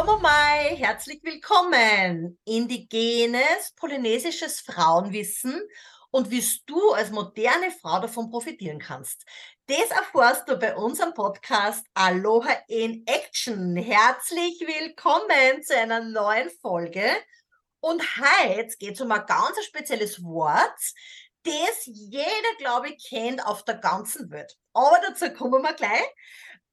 Komomai, 0.00 0.76
herzlich 0.78 1.22
willkommen. 1.22 2.38
Indigenes, 2.46 3.74
polynesisches 3.76 4.60
Frauenwissen 4.60 5.60
und 6.10 6.30
wie 6.30 6.42
du 6.64 6.92
als 6.92 7.10
moderne 7.10 7.70
Frau 7.70 8.00
davon 8.00 8.30
profitieren 8.30 8.78
kannst. 8.78 9.26
Das 9.66 9.90
erfährst 9.90 10.48
du 10.48 10.56
bei 10.56 10.74
unserem 10.74 11.12
Podcast 11.12 11.84
Aloha 11.92 12.56
in 12.68 13.06
Action. 13.06 13.76
Herzlich 13.76 14.58
willkommen 14.60 15.62
zu 15.62 15.76
einer 15.76 16.00
neuen 16.00 16.48
Folge. 16.62 17.04
Und 17.80 18.02
heute 18.16 18.74
geht 18.78 18.94
es 18.94 19.02
um 19.02 19.12
ein 19.12 19.26
ganz 19.26 19.62
spezielles 19.62 20.24
Wort, 20.24 20.80
das 21.42 21.82
jeder, 21.84 22.54
glaube 22.56 22.88
ich, 22.88 23.06
kennt 23.06 23.46
auf 23.46 23.66
der 23.66 23.76
ganzen 23.76 24.30
Welt. 24.30 24.56
Aber 24.72 24.98
dazu 25.06 25.30
kommen 25.34 25.62
wir 25.62 25.74
gleich 25.74 26.08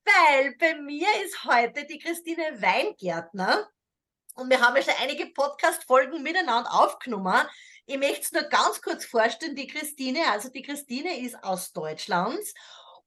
weil 0.08 0.56
bei 0.58 0.76
mir 0.76 1.08
ist 1.24 1.44
heute 1.44 1.86
die 1.86 2.00
Christine 2.00 2.62
Weingärtner 2.62 3.68
und 4.36 4.50
wir 4.50 4.62
haben 4.62 4.76
ja 4.76 4.84
schon 4.84 4.94
einige 5.02 5.28
Podcast-Folgen 5.28 6.24
miteinander 6.24 6.72
aufgenommen. 6.74 7.46
Ich 7.86 7.98
möchte 7.98 8.22
es 8.22 8.32
nur 8.32 8.44
ganz 8.44 8.82
kurz 8.82 9.06
vorstellen, 9.06 9.56
die 9.56 9.68
Christine, 9.68 10.20
also 10.32 10.50
die 10.50 10.62
Christine 10.62 11.20
ist 11.20 11.44
aus 11.44 11.74
Deutschland 11.74 12.40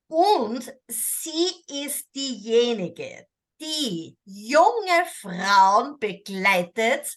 und 0.08 0.72
sie 0.88 1.84
ist 1.86 2.08
diejenige, 2.14 3.26
die 3.60 4.18
junge 4.24 5.06
Frauen 5.20 5.98
begleitet, 5.98 7.16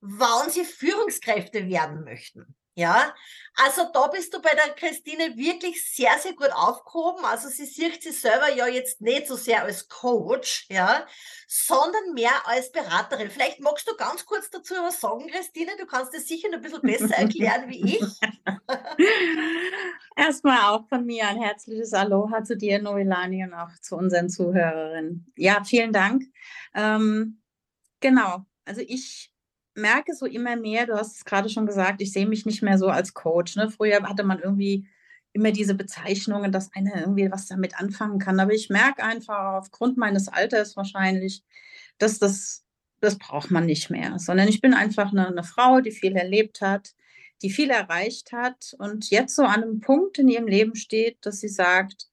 wann 0.00 0.50
sie 0.50 0.64
Führungskräfte 0.64 1.68
werden 1.68 2.04
möchten. 2.04 2.54
Ja, 2.76 3.14
also 3.56 3.82
da 3.92 4.08
bist 4.08 4.34
du 4.34 4.42
bei 4.42 4.50
der 4.50 4.74
Christine 4.74 5.36
wirklich 5.36 5.84
sehr, 5.94 6.18
sehr 6.18 6.32
gut 6.32 6.50
aufgehoben. 6.52 7.24
Also 7.24 7.48
sie 7.48 7.66
sieht 7.66 8.02
sich 8.02 8.20
selber 8.20 8.52
ja 8.52 8.66
jetzt 8.66 9.00
nicht 9.00 9.28
so 9.28 9.36
sehr 9.36 9.62
als 9.62 9.88
Coach, 9.88 10.66
ja, 10.68 11.06
sondern 11.46 12.14
mehr 12.14 12.32
als 12.46 12.72
Beraterin. 12.72 13.30
Vielleicht 13.30 13.60
magst 13.60 13.88
du 13.88 13.94
ganz 13.96 14.26
kurz 14.26 14.50
dazu 14.50 14.74
was 14.74 15.00
sagen, 15.00 15.28
Christine. 15.28 15.70
Du 15.78 15.86
kannst 15.86 16.12
es 16.14 16.26
sicher 16.26 16.48
noch 16.48 16.56
ein 16.56 16.62
bisschen 16.62 16.80
besser 16.80 17.14
erklären 17.14 17.68
wie 17.68 17.96
ich. 17.96 18.20
Erstmal 20.16 20.74
auch 20.74 20.88
von 20.88 21.06
mir 21.06 21.28
ein 21.28 21.40
herzliches 21.40 21.92
Aloha 21.92 22.42
zu 22.42 22.56
dir, 22.56 22.82
Noelani, 22.82 23.44
und 23.44 23.54
auch 23.54 23.70
zu 23.82 23.94
unseren 23.94 24.28
Zuhörerinnen. 24.28 25.32
Ja, 25.36 25.62
vielen 25.62 25.92
Dank. 25.92 26.24
Ähm, 26.74 27.40
genau. 28.00 28.44
Also 28.64 28.80
ich 28.80 29.33
merke 29.74 30.14
so 30.14 30.26
immer 30.26 30.56
mehr, 30.56 30.86
du 30.86 30.94
hast 30.94 31.16
es 31.16 31.24
gerade 31.24 31.48
schon 31.48 31.66
gesagt, 31.66 32.00
ich 32.00 32.12
sehe 32.12 32.26
mich 32.26 32.46
nicht 32.46 32.62
mehr 32.62 32.78
so 32.78 32.88
als 32.88 33.14
Coach. 33.14 33.56
Ne? 33.56 33.70
Früher 33.70 34.02
hatte 34.02 34.24
man 34.24 34.38
irgendwie 34.38 34.86
immer 35.32 35.50
diese 35.50 35.74
Bezeichnungen, 35.74 36.52
dass 36.52 36.72
einer 36.74 37.00
irgendwie 37.00 37.30
was 37.30 37.46
damit 37.46 37.78
anfangen 37.78 38.18
kann. 38.18 38.38
Aber 38.38 38.52
ich 38.52 38.70
merke 38.70 39.02
einfach 39.02 39.54
aufgrund 39.54 39.96
meines 39.96 40.28
Alters 40.28 40.76
wahrscheinlich, 40.76 41.42
dass 41.98 42.18
das, 42.18 42.64
das 43.00 43.18
braucht 43.18 43.50
man 43.50 43.66
nicht 43.66 43.90
mehr, 43.90 44.18
sondern 44.18 44.48
ich 44.48 44.60
bin 44.60 44.74
einfach 44.74 45.10
eine, 45.10 45.26
eine 45.26 45.42
Frau, 45.42 45.80
die 45.80 45.90
viel 45.90 46.16
erlebt 46.16 46.60
hat, 46.60 46.94
die 47.42 47.50
viel 47.50 47.70
erreicht 47.70 48.32
hat 48.32 48.74
und 48.78 49.10
jetzt 49.10 49.34
so 49.34 49.42
an 49.42 49.62
einem 49.62 49.80
Punkt 49.80 50.18
in 50.18 50.28
ihrem 50.28 50.46
Leben 50.46 50.76
steht, 50.76 51.18
dass 51.26 51.40
sie 51.40 51.48
sagt, 51.48 52.08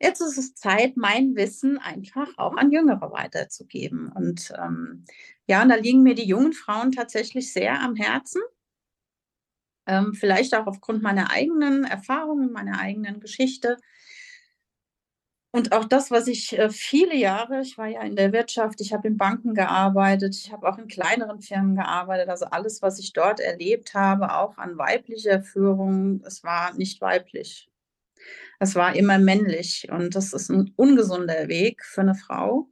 jetzt 0.00 0.20
ist 0.20 0.38
es 0.38 0.54
Zeit, 0.54 0.96
mein 0.96 1.34
Wissen 1.34 1.78
einfach 1.78 2.28
auch 2.36 2.56
an 2.56 2.70
Jüngere 2.70 3.10
weiterzugeben. 3.12 4.10
Und 4.12 4.52
ähm, 4.56 5.04
ja, 5.46 5.62
und 5.62 5.68
da 5.68 5.76
liegen 5.76 6.02
mir 6.02 6.14
die 6.14 6.26
jungen 6.26 6.52
Frauen 6.52 6.92
tatsächlich 6.92 7.52
sehr 7.52 7.80
am 7.80 7.94
Herzen. 7.96 8.42
Ähm, 9.86 10.14
vielleicht 10.14 10.54
auch 10.54 10.66
aufgrund 10.66 11.02
meiner 11.02 11.30
eigenen 11.30 11.84
Erfahrungen, 11.84 12.50
meiner 12.52 12.80
eigenen 12.80 13.20
Geschichte. 13.20 13.76
Und 15.52 15.72
auch 15.72 15.84
das, 15.84 16.10
was 16.10 16.26
ich 16.26 16.58
äh, 16.58 16.68
viele 16.68 17.14
Jahre, 17.14 17.62
ich 17.62 17.78
war 17.78 17.86
ja 17.86 18.02
in 18.02 18.16
der 18.16 18.32
Wirtschaft, 18.32 18.80
ich 18.80 18.92
habe 18.92 19.08
in 19.08 19.16
Banken 19.16 19.54
gearbeitet, 19.54 20.34
ich 20.36 20.52
habe 20.52 20.68
auch 20.68 20.76
in 20.76 20.88
kleineren 20.88 21.40
Firmen 21.40 21.76
gearbeitet, 21.76 22.28
also 22.28 22.46
alles, 22.46 22.82
was 22.82 22.98
ich 22.98 23.14
dort 23.14 23.40
erlebt 23.40 23.94
habe, 23.94 24.34
auch 24.34 24.58
an 24.58 24.76
weiblicher 24.76 25.42
Führung, 25.42 26.22
es 26.26 26.44
war 26.44 26.74
nicht 26.74 27.00
weiblich. 27.00 27.70
Es 28.58 28.74
war 28.74 28.96
immer 28.96 29.18
männlich 29.18 29.88
und 29.90 30.14
das 30.14 30.32
ist 30.32 30.50
ein 30.50 30.72
ungesunder 30.76 31.48
Weg 31.48 31.84
für 31.84 32.02
eine 32.02 32.14
Frau. 32.14 32.68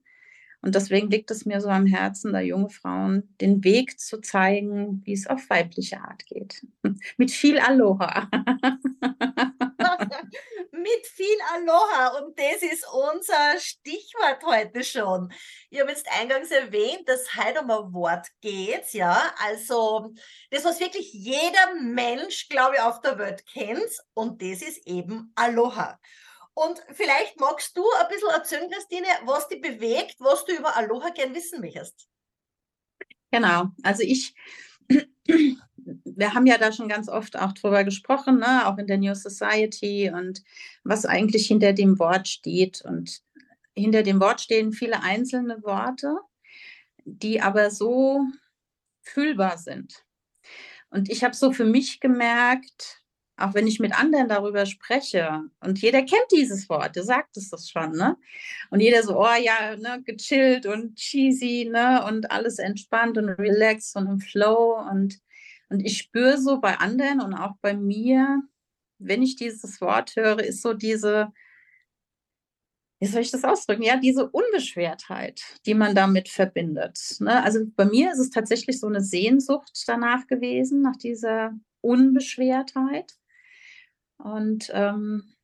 Und 0.64 0.74
deswegen 0.74 1.10
liegt 1.10 1.30
es 1.30 1.44
mir 1.44 1.60
so 1.60 1.68
am 1.68 1.84
Herzen, 1.84 2.32
da 2.32 2.40
junge 2.40 2.70
Frauen 2.70 3.28
den 3.38 3.62
Weg 3.64 4.00
zu 4.00 4.22
zeigen, 4.22 5.02
wie 5.04 5.12
es 5.12 5.26
auf 5.26 5.50
weibliche 5.50 6.00
Art 6.00 6.24
geht. 6.24 6.66
Mit 7.18 7.30
viel 7.30 7.58
Aloha. 7.58 8.30
Mit 10.72 11.06
viel 11.06 11.36
Aloha. 11.52 12.18
Und 12.18 12.38
das 12.38 12.62
ist 12.62 12.86
unser 12.90 13.60
Stichwort 13.60 14.42
heute 14.46 14.82
schon. 14.84 15.30
Ich 15.68 15.78
habe 15.80 15.90
jetzt 15.90 16.08
eingangs 16.18 16.50
erwähnt, 16.50 17.06
dass 17.10 17.36
heute 17.36 17.60
um 17.60 17.70
ein 17.70 17.92
Wort 17.92 18.28
geht, 18.40 18.94
ja. 18.94 19.34
Also 19.46 20.14
das, 20.50 20.64
was 20.64 20.80
wirklich 20.80 21.12
jeder 21.12 21.74
Mensch, 21.82 22.48
glaube 22.48 22.76
ich, 22.76 22.80
auf 22.80 23.02
der 23.02 23.18
Welt 23.18 23.44
kennt. 23.52 24.00
Und 24.14 24.40
das 24.40 24.62
ist 24.62 24.86
eben 24.86 25.30
Aloha. 25.34 26.00
Und 26.54 26.80
vielleicht 26.92 27.38
magst 27.40 27.76
du 27.76 27.84
ein 28.00 28.08
bisschen 28.08 28.30
erzählen, 28.30 28.70
Christine, 28.70 29.08
was 29.24 29.48
dich 29.48 29.60
bewegt, 29.60 30.16
was 30.20 30.44
du 30.44 30.56
über 30.56 30.76
Aloha 30.76 31.10
gern 31.10 31.34
wissen 31.34 31.60
möchtest. 31.60 32.08
Genau, 33.32 33.70
also 33.82 34.04
ich, 34.04 34.34
wir 34.88 36.34
haben 36.34 36.46
ja 36.46 36.56
da 36.56 36.70
schon 36.70 36.88
ganz 36.88 37.08
oft 37.08 37.36
auch 37.36 37.52
drüber 37.52 37.82
gesprochen, 37.82 38.38
ne? 38.38 38.66
auch 38.66 38.78
in 38.78 38.86
der 38.86 38.98
New 38.98 39.14
Society 39.14 40.12
und 40.14 40.42
was 40.84 41.04
eigentlich 41.04 41.48
hinter 41.48 41.72
dem 41.72 41.98
Wort 41.98 42.28
steht. 42.28 42.82
Und 42.82 43.20
hinter 43.74 44.04
dem 44.04 44.20
Wort 44.20 44.40
stehen 44.40 44.72
viele 44.72 45.02
einzelne 45.02 45.60
Worte, 45.64 46.18
die 47.04 47.40
aber 47.40 47.72
so 47.72 48.24
fühlbar 49.02 49.58
sind. 49.58 50.04
Und 50.90 51.10
ich 51.10 51.24
habe 51.24 51.34
so 51.34 51.52
für 51.52 51.64
mich 51.64 51.98
gemerkt, 51.98 53.03
auch 53.36 53.54
wenn 53.54 53.66
ich 53.66 53.80
mit 53.80 53.98
anderen 53.98 54.28
darüber 54.28 54.64
spreche 54.64 55.42
und 55.60 55.80
jeder 55.80 56.02
kennt 56.02 56.30
dieses 56.30 56.68
Wort, 56.68 56.96
du 56.96 57.02
sagtest 57.02 57.52
das 57.52 57.68
schon, 57.68 57.92
ne? 57.92 58.16
Und 58.70 58.80
jeder 58.80 59.02
so, 59.02 59.18
oh 59.18 59.34
ja, 59.40 59.76
ne, 59.76 60.02
gechillt 60.04 60.66
und 60.66 60.96
cheesy, 60.96 61.68
ne? 61.70 62.04
Und 62.06 62.30
alles 62.30 62.58
entspannt 62.58 63.18
und 63.18 63.28
relaxed 63.30 63.96
und 63.96 64.06
im 64.06 64.20
Flow 64.20 64.78
und, 64.90 65.20
und 65.68 65.80
ich 65.80 65.98
spüre 65.98 66.38
so 66.38 66.60
bei 66.60 66.76
anderen 66.76 67.20
und 67.20 67.34
auch 67.34 67.56
bei 67.60 67.74
mir, 67.74 68.42
wenn 68.98 69.22
ich 69.22 69.36
dieses 69.36 69.80
Wort 69.80 70.14
höre, 70.14 70.40
ist 70.40 70.62
so 70.62 70.72
diese, 70.72 71.32
wie 73.00 73.06
soll 73.06 73.22
ich 73.22 73.32
das 73.32 73.44
ausdrücken? 73.44 73.82
Ja, 73.82 73.96
diese 73.96 74.28
Unbeschwertheit, 74.30 75.42
die 75.66 75.74
man 75.74 75.94
damit 75.96 76.28
verbindet. 76.28 77.16
Ne? 77.18 77.42
Also 77.42 77.66
bei 77.74 77.84
mir 77.84 78.12
ist 78.12 78.20
es 78.20 78.30
tatsächlich 78.30 78.78
so 78.78 78.86
eine 78.86 79.00
Sehnsucht 79.00 79.82
danach 79.86 80.26
gewesen, 80.28 80.82
nach 80.82 80.96
dieser 80.96 81.52
Unbeschwertheit. 81.80 83.16
Und 84.18 84.70
ähm, 84.72 85.34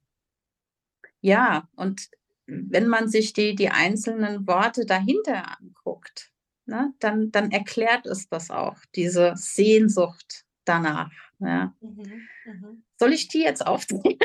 ja, 1.21 1.69
und 1.77 2.09
wenn 2.47 2.89
man 2.89 3.09
sich 3.09 3.33
die, 3.33 3.55
die 3.55 3.71
einzelnen 3.71 4.47
Worte 4.47 4.87
dahinter 4.87 5.59
anguckt, 5.61 6.31
ne, 6.67 6.93
dann, 6.99 7.31
dann 7.31 7.51
erklärt 7.51 8.07
es 8.07 8.29
das 8.29 8.51
auch, 8.51 8.77
diese 8.95 9.35
Sehnsucht 9.37 10.45
danach. 10.65 11.11
Ja. 11.39 11.75
Mhm, 11.81 12.29
mh. 12.45 12.69
Soll 12.99 13.13
ich 13.13 13.29
die 13.29 13.43
jetzt 13.43 13.67
aufzählen? 13.67 14.19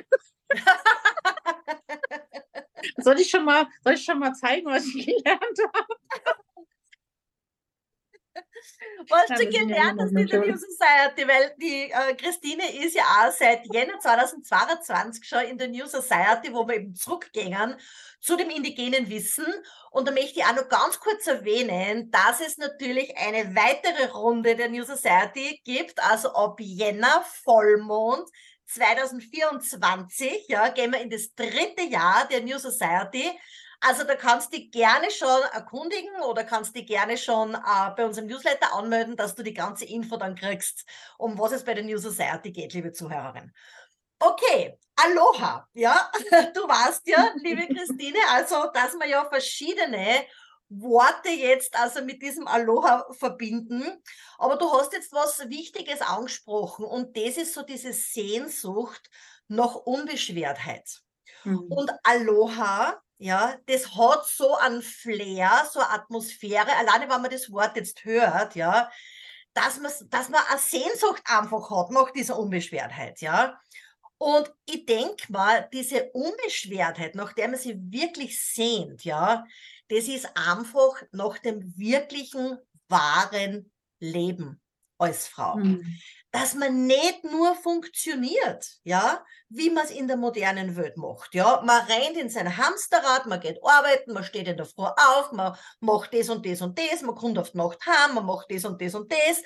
soll, 2.98 3.20
ich 3.20 3.30
schon 3.30 3.46
mal, 3.46 3.68
soll 3.84 3.94
ich 3.94 4.04
schon 4.04 4.20
mal 4.20 4.34
zeigen, 4.34 4.66
was 4.68 4.86
ich 4.88 5.06
gelernt 5.06 5.60
habe? 5.74 5.96
Was 9.10 9.40
du 9.40 9.48
gelernt 9.48 10.02
hast 10.02 10.12
in 10.12 10.28
der 10.28 10.40
New 10.40 10.58
Society, 10.58 11.28
weil 11.28 11.54
die 11.58 11.92
äh, 11.92 12.16
Christine 12.16 12.64
ist 12.84 12.96
ja 12.96 13.04
auch 13.04 13.32
seit 13.32 13.66
Jänner 13.74 14.00
2022 14.00 15.28
schon 15.28 15.42
in 15.42 15.58
der 15.58 15.68
New 15.68 15.86
Society, 15.86 16.54
wo 16.54 16.68
wir 16.68 16.76
eben 16.76 16.96
zurückgehen 16.96 17.76
zu 18.20 18.36
dem 18.36 18.50
indigenen 18.50 19.10
Wissen. 19.10 19.46
Und 19.92 20.08
da 20.08 20.12
möchte 20.12 20.40
ich 20.40 20.46
auch 20.46 20.56
noch 20.56 20.70
ganz 20.70 21.00
kurz 21.00 21.28
erwähnen, 21.28 22.10
dass 22.12 22.42
es 22.42 22.58
natürlich 22.58 23.16
eine 23.18 23.56
weitere 23.56 24.12
Runde 24.12 24.56
der 24.56 24.70
New 24.70 24.84
Society 24.84 25.62
gibt, 25.64 26.02
also 26.04 26.34
ab 26.34 26.60
Jänner 26.60 27.24
Vollmond 27.44 28.30
2024, 28.68 30.48
ja, 30.48 30.70
gehen 30.70 30.92
wir 30.92 31.02
in 31.02 31.10
das 31.10 31.34
dritte 31.36 31.84
Jahr 31.84 32.28
der 32.28 32.42
New 32.42 32.58
Society. 32.58 33.30
Also 33.82 34.04
da 34.04 34.16
kannst 34.16 34.54
du 34.54 34.58
dich 34.58 34.72
gerne 34.72 35.12
schon 35.12 35.42
erkundigen 35.54 36.22
oder 36.22 36.44
kannst 36.44 36.76
dich 36.76 36.88
gerne 36.88 37.18
schon 37.18 37.56
äh, 37.56 37.92
bei 37.96 38.06
unserem 38.06 38.28
Newsletter 38.28 38.74
anmelden, 38.74 39.16
dass 39.16 39.36
du 39.36 39.44
die 39.44 39.54
ganze 39.54 39.86
Info 39.86 40.18
dann 40.18 40.36
kriegst, 40.36 40.86
um 41.18 41.38
was 41.38 41.52
es 41.52 41.64
bei 41.64 41.74
der 41.74 41.84
New 41.84 41.98
Society 41.98 42.52
geht, 42.52 42.74
liebe 42.74 42.92
Zuhörerin. 42.92 43.52
Okay, 44.20 44.80
Aloha, 44.96 45.68
ja, 45.74 46.10
du 46.54 46.62
weißt 46.62 47.08
ja, 47.08 47.32
liebe 47.44 47.68
Christine, 47.68 48.20
also 48.30 48.70
dass 48.74 48.94
wir 48.94 49.08
ja 49.08 49.26
verschiedene 49.26 50.26
Worte 50.70 51.30
jetzt 51.30 51.78
also 51.78 52.04
mit 52.04 52.22
diesem 52.22 52.48
Aloha 52.48 53.06
verbinden. 53.12 53.84
Aber 54.38 54.58
du 54.58 54.72
hast 54.72 54.94
jetzt 54.94 55.12
was 55.12 55.50
Wichtiges 55.50 56.02
angesprochen 56.02 56.86
und 56.86 57.16
das 57.18 57.38
ist 57.38 57.54
so 57.54 57.62
diese 57.62 57.94
Sehnsucht 57.94 59.10
nach 59.48 59.76
Unbeschwertheit. 59.76 61.02
Mhm. 61.44 61.72
Und 61.72 61.92
Aloha 62.04 63.02
ja, 63.18 63.56
das 63.66 63.96
hat 63.96 64.26
so 64.28 64.56
ein 64.58 64.82
Flair, 64.82 65.68
so 65.72 65.80
eine 65.80 65.92
Atmosphäre, 65.92 66.76
alleine 66.76 67.10
wenn 67.10 67.22
man 67.22 67.32
das 67.32 67.52
Wort 67.52 67.76
jetzt 67.76 68.04
hört, 68.04 68.56
ja, 68.56 68.90
dass 69.54 69.80
man, 69.80 69.92
dass 70.10 70.30
man 70.30 70.42
eine 70.50 70.60
Sehnsucht 70.60 71.24
einfach 71.26 71.70
hat 71.70 71.92
nach 71.92 72.12
dieser 72.12 72.38
Unbeschwertheit, 72.38 73.22
ja. 73.22 73.60
Und 74.18 74.52
ich 74.66 74.86
denke 74.86 75.32
mal, 75.32 75.68
diese 75.74 76.10
Unbeschwertheit, 76.12 77.16
nach 77.16 77.34
der 77.34 77.50
man 77.50 77.60
sich 77.60 77.76
wirklich 77.78 78.42
sehnt, 78.42 79.04
ja, 79.04 79.46
das 79.90 80.08
ist 80.08 80.30
einfach 80.36 81.02
nach 81.12 81.38
dem 81.38 81.78
wirklichen, 81.78 82.58
wahren 82.88 83.72
Leben 84.00 84.62
als 84.98 85.28
Frau. 85.28 85.56
Mhm. 85.58 86.00
Dass 86.36 86.54
man 86.54 86.86
nicht 86.86 87.24
nur 87.24 87.56
funktioniert, 87.56 88.66
ja, 88.84 89.24
wie 89.48 89.70
man 89.70 89.86
es 89.86 89.92
in 89.92 90.10
der 90.10 90.18
modernen 90.18 90.76
Welt 90.76 90.98
macht. 90.98 91.34
Ja, 91.34 91.62
man 91.64 91.86
rennt 91.86 92.18
in 92.18 92.30
sein 92.30 92.58
Hamsterrad, 92.58 93.26
man 93.26 93.40
geht 93.40 93.58
arbeiten, 93.64 94.12
man 94.12 94.26
steht 94.26 94.50
in 94.50 94.58
der 94.58 94.66
Früh 94.66 94.84
auf, 94.84 95.32
man 95.32 95.56
macht 95.80 96.14
das 96.14 96.30
und 96.30 96.46
das 96.46 96.62
und 96.62 96.78
das, 96.78 97.04
man 97.04 97.16
kommt 97.16 97.40
auf 97.40 97.52
die 97.52 97.58
Nacht 97.58 97.80
heim, 97.86 98.16
man 98.16 98.26
macht 98.26 98.48
das 98.52 98.66
und 98.66 98.82
das 98.82 98.96
und 98.96 99.10
das. 99.10 99.44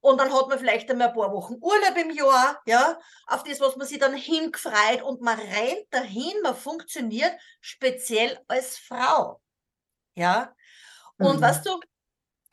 Und 0.00 0.20
dann 0.20 0.30
hat 0.30 0.48
man 0.48 0.58
vielleicht 0.58 0.90
einmal 0.90 1.08
ein 1.08 1.14
paar 1.14 1.32
Wochen 1.32 1.54
Urlaub 1.58 1.96
im 1.96 2.10
Jahr, 2.10 2.60
ja, 2.66 2.98
auf 3.28 3.42
das, 3.42 3.58
was 3.60 3.76
man 3.76 3.86
sich 3.86 3.98
dann 3.98 4.14
hingefreut 4.14 5.00
und 5.02 5.22
man 5.22 5.38
rennt 5.38 5.86
dahin, 5.90 6.34
man 6.42 6.54
funktioniert 6.54 7.32
speziell 7.62 8.38
als 8.46 8.76
Frau. 8.76 9.40
Ja. 10.14 10.54
Und 11.16 11.38
mhm. 11.38 11.40
weißt 11.40 11.64
du, 11.64 11.80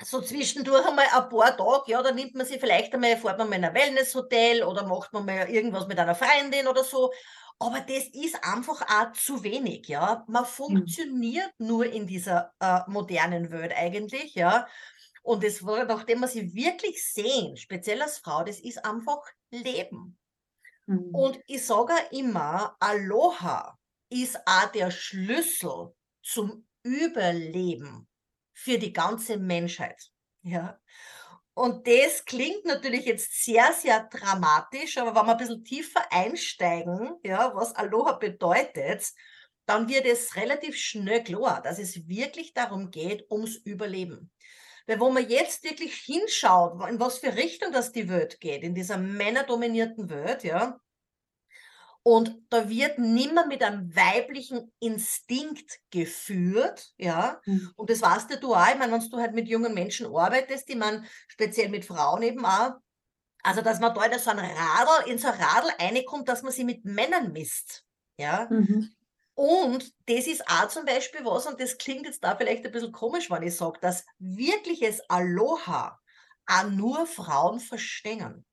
so 0.03 0.21
zwischendurch 0.21 0.85
einmal 0.85 1.05
ein 1.11 1.29
paar 1.29 1.55
Tage, 1.57 1.91
ja, 1.91 2.01
da 2.01 2.11
nimmt 2.11 2.35
man 2.35 2.45
sich 2.45 2.59
vielleicht 2.59 2.93
einmal, 2.93 3.17
fährt 3.17 3.37
man 3.37 3.49
mal 3.49 3.55
in 3.55 3.65
ein 3.65 3.73
Wellnesshotel 3.73 4.63
oder 4.63 4.85
macht 4.85 5.13
man 5.13 5.25
mal 5.25 5.49
irgendwas 5.49 5.87
mit 5.87 5.99
einer 5.99 6.15
Freundin 6.15 6.67
oder 6.67 6.83
so. 6.83 7.11
Aber 7.59 7.79
das 7.79 8.05
ist 8.13 8.43
einfach 8.43 8.81
auch 8.81 9.11
zu 9.13 9.43
wenig, 9.43 9.87
ja. 9.87 10.25
Man 10.27 10.43
mhm. 10.43 10.47
funktioniert 10.47 11.51
mhm. 11.57 11.67
nur 11.67 11.85
in 11.85 12.07
dieser 12.07 12.53
äh, 12.59 12.79
modernen 12.87 13.51
Welt 13.51 13.73
eigentlich, 13.75 14.35
ja. 14.35 14.67
Und 15.21 15.43
das 15.43 15.65
war, 15.65 15.85
nachdem 15.85 16.19
wir 16.19 16.27
sie 16.27 16.53
wirklich 16.53 17.05
sehen, 17.05 17.55
speziell 17.55 18.01
als 18.01 18.17
Frau, 18.17 18.43
das 18.43 18.59
ist 18.59 18.83
einfach 18.83 19.21
Leben. 19.51 20.17
Mhm. 20.85 21.15
Und 21.15 21.39
ich 21.47 21.65
sage 21.65 21.93
immer, 22.11 22.75
Aloha 22.79 23.77
ist 24.09 24.37
auch 24.45 24.71
der 24.73 24.91
Schlüssel 24.91 25.93
zum 26.21 26.67
Überleben 26.83 28.07
für 28.53 28.77
die 28.77 28.93
ganze 28.93 29.37
Menschheit. 29.37 30.09
Ja. 30.43 30.79
Und 31.55 31.87
das 31.87 32.25
klingt 32.25 32.65
natürlich 32.65 33.05
jetzt 33.05 33.43
sehr, 33.43 33.73
sehr 33.73 34.07
dramatisch, 34.11 34.97
aber 34.97 35.15
wenn 35.15 35.27
wir 35.27 35.33
ein 35.33 35.37
bisschen 35.37 35.63
tiefer 35.63 36.01
einsteigen, 36.11 37.15
ja, 37.23 37.51
was 37.53 37.75
Aloha 37.75 38.13
bedeutet, 38.13 39.11
dann 39.65 39.87
wird 39.87 40.05
es 40.05 40.35
relativ 40.35 40.75
schnell 40.75 41.23
klar, 41.23 41.61
dass 41.61 41.79
es 41.79 42.07
wirklich 42.07 42.53
darum 42.53 42.89
geht, 42.89 43.29
ums 43.29 43.55
Überleben. 43.55 44.31
Weil 44.87 44.99
wo 44.99 45.09
man 45.09 45.29
jetzt 45.29 45.63
wirklich 45.63 45.93
hinschaut, 45.95 46.89
in 46.89 46.99
was 46.99 47.19
für 47.19 47.35
Richtung 47.35 47.71
das 47.71 47.91
die 47.91 48.09
Welt 48.09 48.41
geht, 48.41 48.63
in 48.63 48.75
dieser 48.75 48.97
männerdominierten 48.97 50.09
Welt, 50.09 50.43
ja, 50.43 50.79
und 52.03 52.35
da 52.49 52.69
wird 52.69 52.99
nimmer 52.99 53.47
mit 53.47 53.63
einem 53.63 53.95
weiblichen 53.95 54.73
Instinkt 54.79 55.79
geführt, 55.89 56.93
ja. 56.97 57.39
Mhm. 57.45 57.71
Und 57.77 57.89
das 57.89 58.01
weißt 58.01 58.29
ja 58.29 58.35
du 58.35 58.53
auch. 58.53 58.67
Ich 58.67 58.77
meine, 58.77 58.91
wenn 58.91 59.09
du 59.09 59.17
halt 59.17 59.33
mit 59.33 59.47
jungen 59.47 59.73
Menschen 59.73 60.13
arbeitest, 60.13 60.67
die 60.67 60.75
man 60.75 61.05
speziell 61.29 61.69
mit 61.69 61.85
Frauen 61.85 62.21
eben 62.21 62.45
auch, 62.45 62.73
also 63.41 63.61
dass 63.61 63.79
man 63.79 63.93
da 63.93 64.03
in 64.03 64.19
so 64.19 64.31
ein 64.31 64.39
Radl, 64.39 65.09
in 65.09 65.17
so 65.17 65.29
ein 65.29 65.39
Radl 65.39 65.69
reinkommt, 65.79 66.27
dass 66.27 66.43
man 66.43 66.51
sie 66.51 66.65
mit 66.65 66.83
Männern 66.83 67.31
misst, 67.31 67.85
ja. 68.17 68.47
Mhm. 68.49 68.93
Und 69.35 69.91
das 70.05 70.27
ist 70.27 70.47
auch 70.47 70.67
zum 70.67 70.85
Beispiel 70.85 71.25
was, 71.25 71.47
und 71.47 71.59
das 71.59 71.77
klingt 71.77 72.05
jetzt 72.05 72.23
da 72.23 72.35
vielleicht 72.35 72.65
ein 72.65 72.71
bisschen 72.71 72.91
komisch, 72.91 73.31
wenn 73.31 73.43
ich 73.43 73.55
sage, 73.55 73.79
dass 73.81 74.05
wirkliches 74.19 75.01
Aloha 75.09 75.99
auch 76.45 76.69
nur 76.69 77.07
Frauen 77.07 77.59
verstehen. 77.59 78.45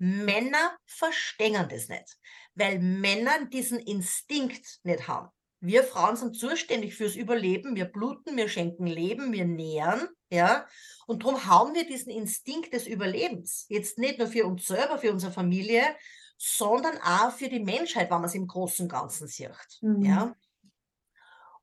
Männer 0.00 0.76
verstehen 0.86 1.68
das 1.68 1.88
nicht 1.88 2.18
weil 2.54 2.78
Männer 2.78 3.46
diesen 3.46 3.78
Instinkt 3.78 4.80
nicht 4.82 5.08
haben. 5.08 5.28
Wir 5.62 5.84
Frauen 5.84 6.16
sind 6.16 6.36
zuständig 6.36 6.94
fürs 6.94 7.16
Überleben. 7.16 7.76
Wir 7.76 7.84
bluten, 7.84 8.36
wir 8.36 8.48
schenken 8.48 8.86
Leben, 8.86 9.32
wir 9.32 9.44
nähren, 9.44 10.08
ja. 10.30 10.66
Und 11.06 11.22
darum 11.22 11.44
haben 11.44 11.74
wir 11.74 11.86
diesen 11.86 12.10
Instinkt 12.10 12.72
des 12.72 12.86
Überlebens. 12.86 13.66
Jetzt 13.68 13.98
nicht 13.98 14.18
nur 14.18 14.28
für 14.28 14.46
uns 14.46 14.66
selber, 14.66 14.98
für 14.98 15.12
unsere 15.12 15.32
Familie, 15.32 15.82
sondern 16.38 16.96
auch 17.02 17.32
für 17.32 17.48
die 17.48 17.60
Menschheit, 17.60 18.10
wenn 18.10 18.18
man 18.18 18.24
es 18.24 18.34
im 18.34 18.46
Großen 18.46 18.84
und 18.84 18.88
Ganzen 18.88 19.26
sieht, 19.26 19.50
mhm. 19.82 20.02
ja. 20.02 20.34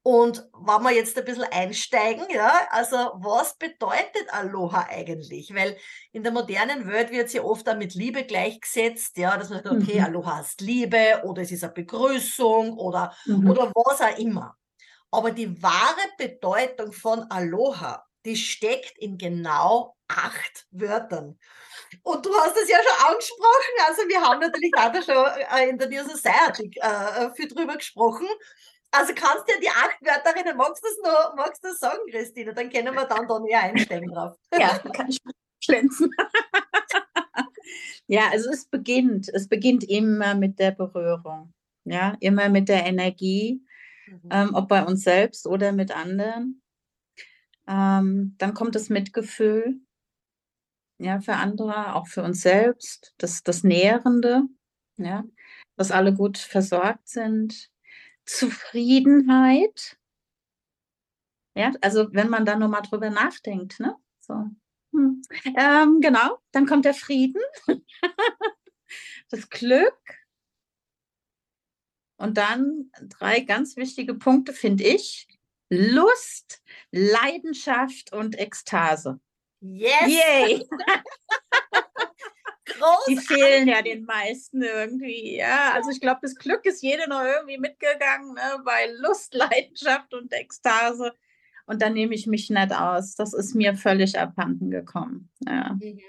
Und 0.07 0.41
wenn 0.53 0.83
wir 0.83 0.91
jetzt 0.93 1.17
ein 1.17 1.25
bisschen 1.25 1.43
einsteigen, 1.51 2.27
ja, 2.29 2.65
also 2.69 2.95
was 3.15 3.57
bedeutet 3.57 4.29
Aloha 4.29 4.87
eigentlich? 4.89 5.53
Weil 5.53 5.75
in 6.13 6.23
der 6.23 6.31
modernen 6.31 6.87
Welt 6.87 7.11
wird 7.11 7.29
sie 7.29 7.41
oft 7.41 7.67
auch 7.67 7.75
mit 7.75 7.93
Liebe 7.93 8.23
gleichgesetzt, 8.23 9.17
ja, 9.17 9.35
dass 9.35 9.49
man 9.49 9.61
sagt, 9.61 9.75
okay, 9.75 9.99
mhm. 9.99 10.05
Aloha 10.05 10.39
ist 10.39 10.61
Liebe 10.61 11.23
oder 11.25 11.41
es 11.41 11.51
ist 11.51 11.65
eine 11.65 11.73
Begrüßung 11.73 12.77
oder, 12.77 13.13
mhm. 13.25 13.49
oder 13.49 13.69
was 13.75 13.99
auch 13.99 14.17
immer. 14.17 14.55
Aber 15.11 15.31
die 15.31 15.61
wahre 15.61 16.07
Bedeutung 16.17 16.93
von 16.93 17.29
Aloha, 17.29 18.05
die 18.23 18.37
steckt 18.37 18.97
in 18.99 19.17
genau 19.17 19.97
acht 20.07 20.67
Wörtern. 20.71 21.37
Und 22.03 22.25
du 22.25 22.33
hast 22.33 22.55
es 22.55 22.69
ja 22.69 22.77
schon 22.77 23.11
angesprochen, 23.11 23.73
also 23.85 24.03
wir 24.07 24.21
haben 24.21 24.39
natürlich 24.39 24.71
auch 24.77 24.89
da 24.89 25.01
schon 25.01 25.59
äh, 25.59 25.69
in 25.69 25.77
der 25.77 25.89
New 25.89 26.03
Society 26.03 26.71
äh, 26.75 27.29
viel 27.35 27.49
drüber 27.49 27.75
gesprochen. 27.75 28.27
Also 28.91 29.13
kannst 29.13 29.47
du 29.47 29.53
ja 29.53 29.59
die 29.59 29.69
acht 29.69 30.01
Wörterinnen, 30.01 30.57
magst 30.57 30.83
du 30.83 30.87
das 30.87 31.13
noch, 31.13 31.35
magst 31.35 31.63
du 31.63 31.67
das 31.67 31.79
sagen, 31.79 31.99
Christine? 32.09 32.53
Dann 32.53 32.69
können 32.69 32.95
wir 32.95 33.05
dann 33.05 33.27
da 33.27 33.39
näher 33.39 33.61
einsteigen 33.61 34.09
drauf. 34.11 34.37
Ja, 34.59 34.77
kann 34.79 35.09
ich 35.09 35.19
glänzen. 35.65 36.09
ja, 38.07 38.29
also 38.31 38.49
es 38.49 38.65
beginnt, 38.65 39.29
es 39.29 39.47
beginnt 39.47 39.83
immer 39.83 40.35
mit 40.35 40.59
der 40.59 40.71
Berührung. 40.71 41.53
Ja, 41.83 42.17
immer 42.19 42.49
mit 42.49 42.67
der 42.67 42.85
Energie, 42.85 43.63
mhm. 44.07 44.29
ähm, 44.29 44.49
ob 44.53 44.67
bei 44.67 44.83
uns 44.83 45.03
selbst 45.03 45.47
oder 45.47 45.71
mit 45.71 45.95
anderen. 45.95 46.61
Ähm, 47.67 48.35
dann 48.37 48.53
kommt 48.53 48.75
das 48.75 48.89
Mitgefühl, 48.89 49.79
ja, 50.99 51.19
für 51.21 51.35
andere, 51.35 51.95
auch 51.95 52.07
für 52.07 52.23
uns 52.23 52.41
selbst, 52.41 53.13
das, 53.17 53.43
das 53.43 53.63
Nährende, 53.63 54.43
ja, 54.97 55.23
dass 55.75 55.91
alle 55.91 56.13
gut 56.13 56.37
versorgt 56.37 57.07
sind, 57.07 57.69
Zufriedenheit. 58.27 59.97
Ja, 61.55 61.71
also 61.81 62.07
wenn 62.13 62.29
man 62.29 62.45
da 62.45 62.55
nur 62.55 62.67
mal 62.67 62.81
drüber 62.81 63.09
nachdenkt, 63.09 63.79
ne? 63.79 63.95
So. 64.19 64.45
Hm. 64.93 65.21
Ähm, 65.57 66.01
genau, 66.01 66.37
dann 66.51 66.67
kommt 66.67 66.85
der 66.85 66.93
Frieden, 66.93 67.41
das 69.29 69.49
Glück. 69.49 69.97
Und 72.17 72.37
dann 72.37 72.91
drei 73.01 73.39
ganz 73.41 73.75
wichtige 73.75 74.13
Punkte, 74.13 74.53
finde 74.53 74.83
ich. 74.83 75.27
Lust, 75.69 76.61
Leidenschaft 76.91 78.13
und 78.13 78.37
Ekstase. 78.37 79.19
Yes! 79.59 80.07
Yay! 80.07 80.67
Großartig. 82.67 83.05
Die 83.07 83.17
fehlen 83.17 83.67
ja 83.67 83.81
den 83.81 84.05
meisten 84.05 84.61
irgendwie. 84.61 85.37
Ja, 85.37 85.73
also 85.73 85.89
ich 85.89 86.01
glaube, 86.01 86.19
das 86.21 86.35
Glück 86.35 86.65
ist 86.65 86.81
jede 86.81 87.09
noch 87.09 87.23
irgendwie 87.23 87.57
mitgegangen 87.57 88.33
ne, 88.33 88.61
bei 88.63 88.91
Lust, 88.97 89.33
Leidenschaft 89.33 90.13
und 90.13 90.31
Ekstase. 90.33 91.13
Und 91.65 91.81
dann 91.81 91.93
nehme 91.93 92.15
ich 92.15 92.27
mich 92.27 92.49
nicht 92.49 92.73
aus. 92.73 93.15
Das 93.15 93.33
ist 93.33 93.55
mir 93.55 93.75
völlig 93.75 94.17
abhanden 94.17 94.71
gekommen. 94.71 95.29
Ja. 95.45 95.73
Mhm. 95.73 95.99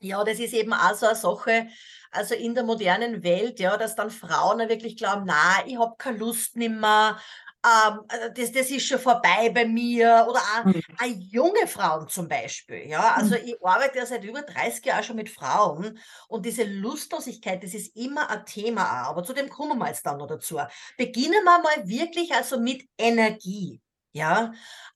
Ja, 0.00 0.22
das 0.22 0.38
ist 0.38 0.54
eben 0.54 0.72
auch 0.72 0.94
so 0.94 1.06
eine 1.06 1.16
Sache, 1.16 1.68
also 2.12 2.34
in 2.34 2.54
der 2.54 2.62
modernen 2.62 3.24
Welt, 3.24 3.58
ja, 3.58 3.76
dass 3.76 3.96
dann 3.96 4.10
Frauen 4.10 4.60
wirklich 4.68 4.96
glauben, 4.96 5.24
na, 5.26 5.66
ich 5.66 5.76
habe 5.76 5.96
keine 5.98 6.18
Lust 6.18 6.54
mehr, 6.54 7.18
ähm, 7.64 8.00
also 8.08 8.28
das, 8.34 8.52
das 8.52 8.70
ist 8.70 8.86
schon 8.86 9.00
vorbei 9.00 9.50
bei 9.50 9.64
mir 9.64 10.26
oder 10.28 10.40
auch, 10.40 10.64
mhm. 10.64 10.82
auch 10.98 11.06
junge 11.06 11.66
Frauen 11.66 12.08
zum 12.08 12.28
Beispiel. 12.28 12.88
Ja, 12.88 13.14
also 13.14 13.34
mhm. 13.36 13.42
ich 13.44 13.56
arbeite 13.64 13.98
ja 13.98 14.06
seit 14.06 14.24
über 14.24 14.42
30 14.42 14.84
Jahren 14.84 15.02
schon 15.02 15.16
mit 15.16 15.28
Frauen 15.28 15.98
und 16.28 16.46
diese 16.46 16.64
Lustlosigkeit, 16.64 17.62
das 17.62 17.74
ist 17.74 17.96
immer 17.96 18.30
ein 18.30 18.46
Thema 18.46 19.02
auch, 19.02 19.10
aber 19.10 19.24
zu 19.24 19.32
dem 19.32 19.48
kommen 19.48 19.78
wir 19.78 19.88
jetzt 19.88 20.06
dann 20.06 20.18
noch 20.18 20.28
dazu. 20.28 20.60
Beginnen 20.96 21.44
wir 21.44 21.58
mal 21.58 21.88
wirklich 21.88 22.32
also 22.32 22.60
mit 22.60 22.88
Energie. 22.96 23.80
Ja, 24.12 24.52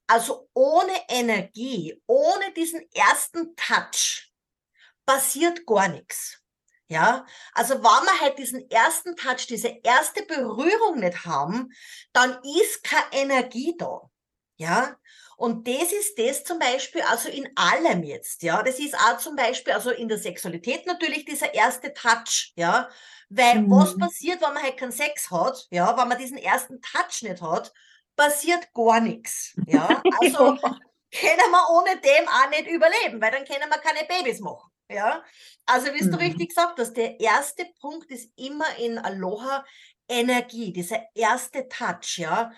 also 0.07 0.49
ohne 0.53 0.93
Energie, 1.07 2.01
ohne 2.07 2.51
diesen 2.55 2.81
ersten 2.93 3.55
Touch 3.55 4.31
passiert 5.05 5.65
gar 5.65 5.87
nichts. 5.87 6.42
Ja, 6.87 7.25
also 7.53 7.75
wenn 7.75 7.81
wir 7.81 8.19
halt 8.21 8.37
diesen 8.37 8.69
ersten 8.69 9.15
Touch, 9.15 9.47
diese 9.47 9.69
erste 9.83 10.23
Berührung 10.23 10.99
nicht 10.99 11.25
haben, 11.25 11.69
dann 12.11 12.37
ist 12.59 12.83
keine 12.83 13.23
Energie 13.23 13.75
da. 13.77 14.01
Ja, 14.57 14.95
und 15.37 15.67
das 15.67 15.91
ist 15.91 16.17
das 16.17 16.43
zum 16.43 16.59
Beispiel, 16.59 17.01
also 17.01 17.29
in 17.29 17.49
allem 17.55 18.03
jetzt, 18.03 18.43
ja. 18.43 18.61
Das 18.61 18.79
ist 18.79 18.95
auch 18.95 19.17
zum 19.17 19.35
Beispiel, 19.35 19.73
also 19.73 19.91
in 19.91 20.07
der 20.07 20.17
Sexualität 20.17 20.85
natürlich 20.85 21.25
dieser 21.25 21.53
erste 21.53 21.93
Touch, 21.93 22.53
ja. 22.55 22.89
Weil 23.29 23.61
mhm. 23.61 23.71
was 23.71 23.97
passiert, 23.97 24.41
wenn 24.41 24.53
man 24.53 24.63
halt 24.63 24.77
keinen 24.77 24.91
Sex 24.91 25.31
hat, 25.31 25.65
ja, 25.71 25.97
wenn 25.97 26.07
man 26.07 26.17
diesen 26.17 26.37
ersten 26.37 26.81
Touch 26.81 27.23
nicht 27.23 27.41
hat, 27.41 27.73
passiert 28.15 28.71
gar 28.73 28.99
nichts. 28.99 29.53
Ja, 29.65 30.01
also 30.21 30.57
können 31.11 31.51
wir 31.51 31.69
ohne 31.71 31.99
dem 31.99 32.27
auch 32.27 32.49
nicht 32.49 32.67
überleben, 32.67 33.21
weil 33.21 33.31
dann 33.31 33.45
können 33.45 33.69
wir 33.69 33.79
keine 33.79 34.07
Babys 34.07 34.39
machen. 34.39 34.71
Ja, 34.89 35.23
also 35.65 35.87
wie 35.93 35.99
du 35.99 36.07
mhm. 36.07 36.15
richtig 36.15 36.49
gesagt 36.49 36.79
hast, 36.79 36.93
der 36.93 37.19
erste 37.19 37.65
Punkt 37.79 38.11
ist 38.11 38.31
immer 38.35 38.65
in 38.77 38.97
Aloha 38.97 39.65
Energie, 40.07 40.73
dieser 40.73 41.01
erste 41.15 41.67
Touch, 41.69 42.17
ja. 42.17 42.51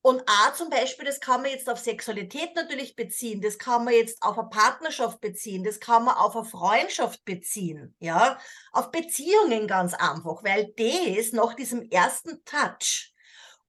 Und 0.00 0.22
A 0.26 0.52
zum 0.52 0.68
Beispiel, 0.68 1.06
das 1.06 1.18
kann 1.18 1.40
man 1.40 1.50
jetzt 1.50 1.68
auf 1.68 1.78
Sexualität 1.78 2.54
natürlich 2.54 2.94
beziehen, 2.94 3.40
das 3.40 3.58
kann 3.58 3.84
man 3.84 3.94
jetzt 3.94 4.22
auf 4.22 4.38
eine 4.38 4.50
Partnerschaft 4.50 5.20
beziehen, 5.20 5.64
das 5.64 5.80
kann 5.80 6.04
man 6.04 6.14
auf 6.14 6.36
eine 6.36 6.44
Freundschaft 6.44 7.24
beziehen, 7.24 7.96
ja, 8.00 8.38
auf 8.72 8.90
Beziehungen 8.90 9.66
ganz 9.66 9.94
einfach, 9.94 10.44
weil 10.44 10.74
das 10.76 11.32
nach 11.32 11.54
diesem 11.54 11.88
ersten 11.90 12.44
Touch 12.44 13.14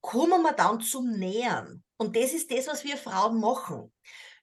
kommen 0.01 0.41
wir 0.43 0.51
dann 0.51 0.81
zum 0.81 1.09
Nähern. 1.17 1.83
Und 1.97 2.15
das 2.15 2.33
ist 2.33 2.51
das, 2.51 2.67
was 2.67 2.83
wir 2.83 2.97
Frauen 2.97 3.39
machen. 3.39 3.91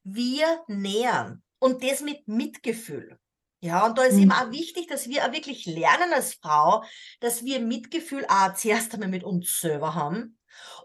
Wir 0.03 0.65
nähern 0.67 1.43
und 1.59 1.85
das 1.85 2.01
mit 2.01 2.27
Mitgefühl. 2.27 3.19
Ja, 3.65 3.87
und 3.87 3.97
da 3.97 4.03
ist 4.03 4.15
mhm. 4.15 4.23
eben 4.23 4.33
auch 4.33 4.51
wichtig, 4.51 4.89
dass 4.89 5.09
wir 5.09 5.25
auch 5.25 5.33
wirklich 5.33 5.67
lernen 5.67 6.13
als 6.13 6.35
Frau, 6.35 6.83
dass 7.21 7.45
wir 7.45 7.61
Mitgefühl 7.61 8.27
auch 8.29 8.55
zuerst 8.55 8.93
einmal 8.93 9.09
mit 9.09 9.23
uns 9.23 9.61
selber 9.61 9.95
haben 9.95 10.37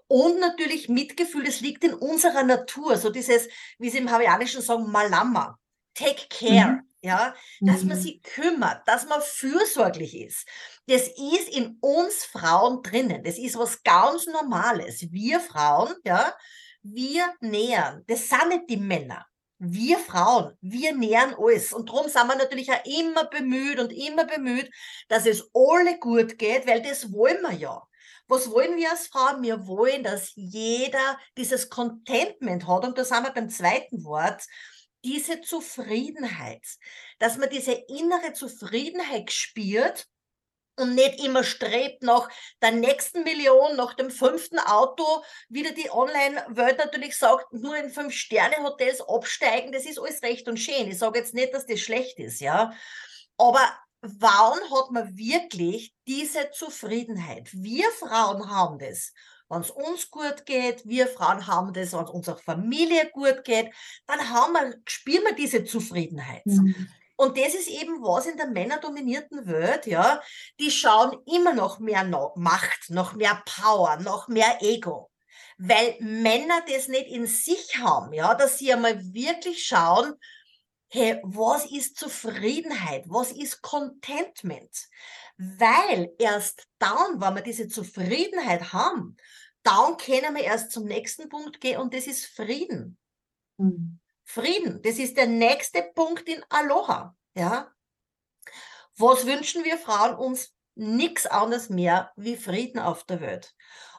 und 0.07 0.39
natürlich 0.39 0.87
Mitgefühl, 0.87 1.43
das 1.43 1.59
liegt 1.59 1.83
in 1.83 1.93
unserer 1.93 2.43
Natur. 2.43 2.97
So 2.97 3.09
dieses, 3.09 3.47
wie 3.77 3.89
sie 3.89 3.97
im 3.97 4.11
Hawaiianischen 4.11 4.61
sagen, 4.61 4.89
Malama. 4.89 5.57
Take 5.93 6.27
care. 6.29 6.71
Mhm. 6.73 6.81
Ja, 7.01 7.35
dass 7.61 7.83
mhm. 7.83 7.89
man 7.89 8.01
sich 8.01 8.21
kümmert, 8.23 8.87
dass 8.87 9.07
man 9.07 9.21
fürsorglich 9.21 10.17
ist. 10.17 10.47
Das 10.87 11.03
ist 11.07 11.47
in 11.55 11.77
uns 11.79 12.25
Frauen 12.25 12.81
drinnen. 12.81 13.23
Das 13.23 13.37
ist 13.37 13.57
was 13.57 13.83
ganz 13.83 14.25
Normales. 14.25 15.05
Wir 15.11 15.39
Frauen, 15.39 15.93
ja, 16.03 16.33
wir 16.81 17.33
nähern. 17.39 18.03
Das 18.07 18.27
sind 18.27 18.49
nicht 18.49 18.69
die 18.69 18.77
Männer. 18.77 19.26
Wir 19.59 19.97
Frauen, 19.97 20.55
wir 20.61 20.95
nähern 20.95 21.35
alles. 21.37 21.73
Und 21.73 21.89
darum 21.89 22.09
sind 22.09 22.27
wir 22.27 22.35
natürlich 22.35 22.71
auch 22.71 22.85
immer 22.85 23.25
bemüht 23.25 23.79
und 23.79 23.91
immer 23.91 24.25
bemüht, 24.25 24.69
dass 25.07 25.25
es 25.25 25.49
alle 25.53 25.97
gut 25.99 26.37
geht, 26.37 26.67
weil 26.67 26.81
das 26.81 27.11
wollen 27.11 27.41
wir 27.41 27.53
ja. 27.53 27.83
Was 28.27 28.51
wollen 28.51 28.77
wir 28.77 28.91
als 28.91 29.07
Frauen? 29.07 29.41
Wir 29.41 29.67
wollen, 29.67 30.03
dass 30.03 30.33
jeder 30.35 31.17
dieses 31.37 31.69
Contentment 31.69 32.67
hat. 32.67 32.85
Und 32.85 32.97
da 32.97 33.05
sind 33.05 33.23
wir 33.23 33.31
beim 33.31 33.49
zweiten 33.49 34.03
Wort, 34.03 34.43
diese 35.03 35.41
Zufriedenheit. 35.41 36.65
Dass 37.19 37.37
man 37.37 37.49
diese 37.49 37.71
innere 37.71 38.33
Zufriedenheit 38.33 39.31
spürt 39.31 40.07
und 40.77 40.95
nicht 40.95 41.23
immer 41.23 41.43
strebt 41.43 42.03
nach 42.03 42.29
der 42.61 42.71
nächsten 42.71 43.23
Million, 43.23 43.75
nach 43.75 43.93
dem 43.95 44.11
fünften 44.11 44.59
Auto, 44.59 45.03
wieder 45.49 45.71
die 45.71 45.89
Online-Welt 45.91 46.77
natürlich 46.77 47.17
sagt, 47.17 47.51
nur 47.51 47.75
in 47.75 47.89
Fünf-Sterne-Hotels 47.89 49.01
absteigen, 49.01 49.71
das 49.71 49.85
ist 49.85 49.99
alles 49.99 50.21
recht 50.21 50.47
und 50.47 50.57
schön. 50.57 50.87
Ich 50.87 50.99
sage 50.99 51.19
jetzt 51.19 51.33
nicht, 51.33 51.53
dass 51.53 51.65
das 51.65 51.79
schlecht 51.79 52.19
ist, 52.19 52.39
ja. 52.39 52.71
Aber 53.37 53.61
wann 54.01 54.59
hat 54.71 54.91
man 54.91 55.17
wirklich 55.17 55.93
diese 56.07 56.51
Zufriedenheit? 56.51 57.49
Wir 57.53 57.89
Frauen 57.91 58.49
haben 58.49 58.79
das. 58.79 59.13
Wenn 59.49 59.61
es 59.61 59.71
uns 59.71 60.11
gut 60.11 60.45
geht, 60.45 60.85
wir 60.85 61.07
Frauen 61.07 61.47
haben 61.47 61.73
das, 61.73 61.93
wenn 61.93 62.03
es 62.03 62.09
unserer 62.09 62.37
Familie 62.37 63.09
gut 63.11 63.43
geht, 63.43 63.73
dann 64.05 64.29
haben 64.29 64.53
wir, 64.53 64.75
spüren 64.85 65.23
wir 65.23 65.35
diese 65.35 65.63
Zufriedenheit. 65.63 66.45
Mhm. 66.45 66.89
Und 67.17 67.37
das 67.37 67.55
ist 67.55 67.67
eben 67.67 68.01
was 68.03 68.27
in 68.27 68.37
der 68.37 68.47
männerdominierten 68.47 69.47
Welt, 69.47 69.87
ja. 69.87 70.21
Die 70.59 70.71
schauen 70.71 71.17
immer 71.25 71.53
noch 71.53 71.79
mehr 71.79 72.03
nach 72.03 72.35
Macht, 72.35 72.89
noch 72.89 73.13
mehr 73.13 73.43
Power, 73.45 73.97
noch 73.97 74.27
mehr 74.27 74.59
Ego. 74.61 75.09
Weil 75.57 75.97
Männer 75.99 76.61
das 76.67 76.87
nicht 76.87 77.07
in 77.07 77.25
sich 77.25 77.79
haben, 77.79 78.13
ja, 78.13 78.35
dass 78.35 78.59
sie 78.59 78.71
einmal 78.71 79.01
wirklich 79.13 79.65
schauen, 79.65 80.13
hey, 80.89 81.19
was 81.23 81.65
ist 81.65 81.97
Zufriedenheit? 81.97 83.05
Was 83.07 83.31
ist 83.31 83.63
Contentment? 83.63 84.87
Weil 85.37 86.13
erst 86.19 86.67
dann, 86.77 87.19
wenn 87.19 87.35
wir 87.35 87.41
diese 87.41 87.67
Zufriedenheit 87.67 88.73
haben, 88.73 89.17
dann 89.63 89.97
können 89.97 90.35
wir 90.35 90.43
erst 90.43 90.71
zum 90.71 90.85
nächsten 90.85 91.29
Punkt 91.29 91.59
gehen 91.59 91.81
und 91.81 91.95
das 91.95 92.05
ist 92.05 92.27
Frieden. 92.27 92.97
Mhm. 93.57 93.99
Frieden, 94.29 94.81
das 94.81 94.99
ist 94.99 95.15
der 95.15 95.27
nächste 95.27 95.83
Punkt 95.95 96.27
in 96.27 96.43
Aloha, 96.49 97.15
ja. 97.33 97.71
Was 98.97 99.25
wünschen 99.25 99.63
wir 99.63 99.77
Frauen 99.77 100.15
uns? 100.15 100.53
Nichts 100.75 101.25
anderes 101.25 101.69
mehr 101.69 102.11
wie 102.17 102.35
Frieden 102.35 102.77
auf 102.77 103.03
der 103.05 103.21
Welt. 103.21 103.55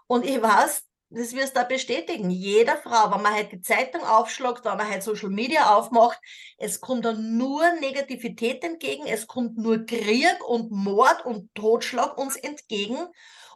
Und 0.07 0.25
ich 0.25 0.41
weiß, 0.41 0.85
das 1.09 1.33
wirst 1.33 1.57
du 1.57 1.61
da 1.61 1.65
bestätigen. 1.65 2.29
Jeder 2.29 2.77
Frau, 2.77 3.11
wenn 3.11 3.23
man 3.23 3.33
halt 3.33 3.53
die 3.53 3.63
Zeitung 3.63 4.03
aufschlagt, 4.03 4.67
wenn 4.67 4.77
man 4.77 4.89
halt 4.89 5.03
Social 5.03 5.31
Media 5.31 5.75
aufmacht, 5.75 6.21
es 6.59 6.81
kommt 6.81 7.07
dann 7.07 7.39
nur 7.39 7.73
Negativität 7.81 8.63
entgegen, 8.63 9.07
es 9.07 9.27
kommt 9.27 9.57
nur 9.57 9.87
Krieg 9.87 10.47
und 10.47 10.71
Mord 10.71 11.25
und 11.25 11.53
Totschlag 11.55 12.19
uns 12.19 12.37
entgegen. 12.37 12.99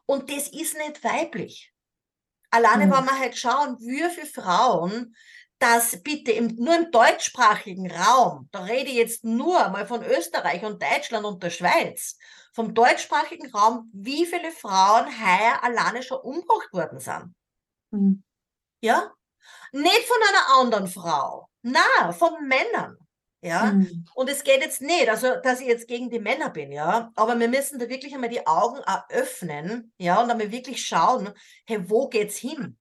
Und 0.07 0.31
das 0.31 0.49
ist 0.49 0.77
nicht 0.79 1.05
weiblich. 1.05 1.73
Alleine, 2.51 2.87
mhm. 2.87 2.93
wenn 2.93 3.05
wir 3.05 3.19
halt 3.19 3.37
schauen, 3.37 3.77
wie 3.79 4.09
viele 4.11 4.27
Frauen 4.27 5.15
das 5.63 6.03
bitte 6.03 6.33
im, 6.33 6.49
nur 6.57 6.75
im 6.75 6.91
deutschsprachigen 6.91 7.91
Raum, 7.91 8.49
da 8.51 8.65
rede 8.65 8.91
ich 8.91 8.97
jetzt 8.97 9.23
nur 9.25 9.69
mal 9.69 9.87
von 9.87 10.03
Österreich 10.05 10.65
und 10.65 10.83
Deutschland 10.83 11.25
und 11.25 11.43
der 11.43 11.51
Schweiz, 11.51 12.19
vom 12.53 12.75
deutschsprachigen 12.75 13.51
Raum, 13.53 13.89
wie 13.95 14.27
viele 14.27 14.51
Frauen 14.51 15.07
heuer 15.07 15.63
alleine 15.63 16.03
schon 16.03 16.19
umgebracht 16.19 16.73
worden 16.73 16.99
sind. 16.99 17.35
Mhm. 17.93 18.25
Ja? 18.81 19.13
Nicht 19.71 20.05
von 20.07 20.17
einer 20.29 20.61
anderen 20.61 20.89
Frau. 20.89 21.49
Na, 21.63 22.13
von 22.13 22.47
Männern. 22.47 22.99
Ja, 23.45 23.73
mhm. 23.73 24.05
und 24.15 24.31
es 24.31 24.45
geht 24.45 24.61
jetzt 24.61 24.81
nicht, 24.81 25.09
also 25.09 25.35
dass 25.43 25.61
ich 25.61 25.67
jetzt 25.67 25.89
gegen 25.89 26.11
die 26.11 26.21
Männer 26.21 26.49
bin, 26.49 26.71
ja, 26.71 27.11
aber 27.17 27.37
wir 27.41 27.49
müssen 27.49 27.81
da 27.81 27.89
wirklich 27.89 28.15
einmal 28.15 28.31
die 28.31 28.47
Augen 28.47 28.79
eröffnen, 28.87 29.93
ja, 29.99 30.23
und 30.23 30.31
einmal 30.31 30.53
wirklich 30.53 30.87
schauen, 30.87 31.29
hey, 31.67 31.91
wo 31.91 32.09
geht's 32.09 32.37
hin? 32.37 32.79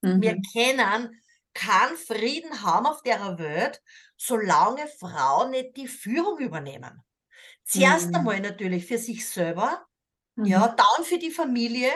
Mhm. 0.00 0.22
Wir 0.22 0.36
kennen 0.54 1.19
keinen 1.54 1.96
Frieden 1.96 2.62
haben 2.62 2.86
auf 2.86 3.02
der 3.02 3.38
Welt, 3.38 3.82
solange 4.16 4.86
Frauen 4.86 5.50
nicht 5.50 5.76
die 5.76 5.88
Führung 5.88 6.38
übernehmen. 6.38 7.02
Zuerst 7.64 8.08
mhm. 8.08 8.16
einmal 8.16 8.40
natürlich 8.40 8.86
für 8.86 8.98
sich 8.98 9.28
selber, 9.28 9.86
ja, 10.36 10.68
mhm. 10.68 10.76
dann 10.76 11.04
für 11.04 11.18
die 11.18 11.30
Familie, 11.30 11.90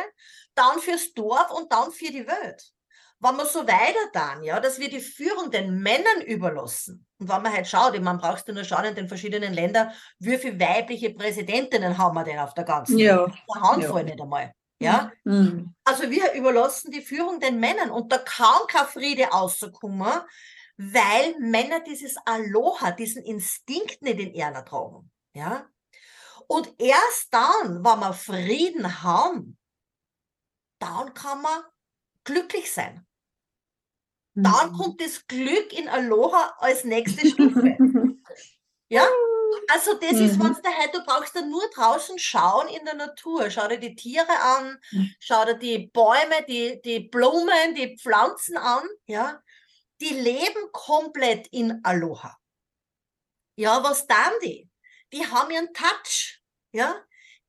dann 0.54 0.78
fürs 0.78 1.12
Dorf 1.14 1.50
und 1.50 1.72
dann 1.72 1.90
für 1.90 2.12
die 2.12 2.26
Welt. 2.26 2.72
Wenn 3.20 3.36
wir 3.36 3.46
so 3.46 3.66
weiter 3.66 4.10
dann, 4.12 4.42
ja, 4.42 4.60
dass 4.60 4.78
wir 4.78 4.90
die 4.90 5.00
Führung 5.00 5.50
den 5.50 5.78
Männern 5.78 6.20
überlassen. 6.26 7.06
Und 7.18 7.28
wenn 7.28 7.42
man 7.42 7.52
halt 7.52 7.66
schaut, 7.66 7.98
man 8.00 8.18
brauchst 8.18 8.46
du 8.46 8.52
nur 8.52 8.64
schauen 8.64 8.84
in 8.84 8.94
den 8.94 9.08
verschiedenen 9.08 9.54
Ländern, 9.54 9.90
wie 10.18 10.36
viele 10.36 10.60
weibliche 10.60 11.10
Präsidentinnen 11.10 11.96
haben 11.96 12.14
wir 12.14 12.24
denn 12.24 12.38
auf 12.38 12.54
der 12.54 12.64
ganzen 12.64 12.98
ja. 12.98 13.18
Welt? 13.18 13.34
Eine 13.48 13.68
Handvoll 13.68 14.00
ja. 14.00 14.04
nicht 14.04 14.20
einmal. 14.20 14.52
Ja? 14.84 15.12
Mhm. 15.24 15.74
Also 15.84 16.10
wir 16.10 16.32
überlassen 16.32 16.90
die 16.90 17.02
Führung 17.02 17.40
den 17.40 17.60
Männern 17.60 17.90
und 17.90 18.12
da 18.12 18.18
kann 18.18 18.66
kein 18.68 18.86
Friede 18.86 19.24
rauskommen, 19.24 20.22
weil 20.76 21.38
Männer 21.38 21.80
dieses 21.80 22.16
Aloha, 22.24 22.92
diesen 22.92 23.22
Instinkt 23.22 24.02
nicht 24.02 24.18
in 24.18 24.34
ihrer 24.34 24.64
tragen. 24.64 25.10
Ja? 25.34 25.66
Und 26.46 26.74
erst 26.78 27.32
dann, 27.32 27.84
wenn 27.84 28.00
wir 28.00 28.12
Frieden 28.12 29.02
haben, 29.02 29.56
dann 30.78 31.14
kann 31.14 31.42
man 31.42 31.62
glücklich 32.24 32.72
sein. 32.72 33.06
Dann 34.34 34.72
mhm. 34.72 34.76
kommt 34.76 35.00
das 35.00 35.26
Glück 35.26 35.72
in 35.72 35.88
Aloha 35.88 36.54
als 36.58 36.84
nächste 36.84 37.26
Stufe. 37.28 37.76
ja? 38.88 39.06
Also 39.68 39.94
das 39.94 40.12
mhm. 40.12 40.26
ist, 40.26 40.38
wenn 40.38 40.78
halt, 40.78 40.94
du 40.94 41.04
brauchst 41.04 41.34
dann 41.34 41.50
nur 41.50 41.68
draußen 41.74 42.18
schauen 42.18 42.68
in 42.68 42.84
der 42.84 42.94
Natur. 42.94 43.50
Schau 43.50 43.68
dir 43.68 43.78
die 43.78 43.94
Tiere 43.94 44.40
an, 44.40 44.78
schau 45.20 45.44
dir 45.44 45.54
die 45.54 45.86
Bäume, 45.88 46.44
die, 46.48 46.80
die 46.82 47.00
Blumen, 47.00 47.74
die 47.74 47.96
Pflanzen 47.98 48.56
an, 48.56 48.82
ja. 49.06 49.40
Die 50.00 50.14
leben 50.14 50.72
komplett 50.72 51.46
in 51.48 51.80
Aloha. 51.84 52.36
Ja, 53.56 53.82
was 53.82 54.06
dann 54.06 54.32
die? 54.42 54.68
Die 55.12 55.24
haben 55.24 55.50
ihren 55.50 55.72
Touch, 55.72 56.42
ja. 56.72 56.96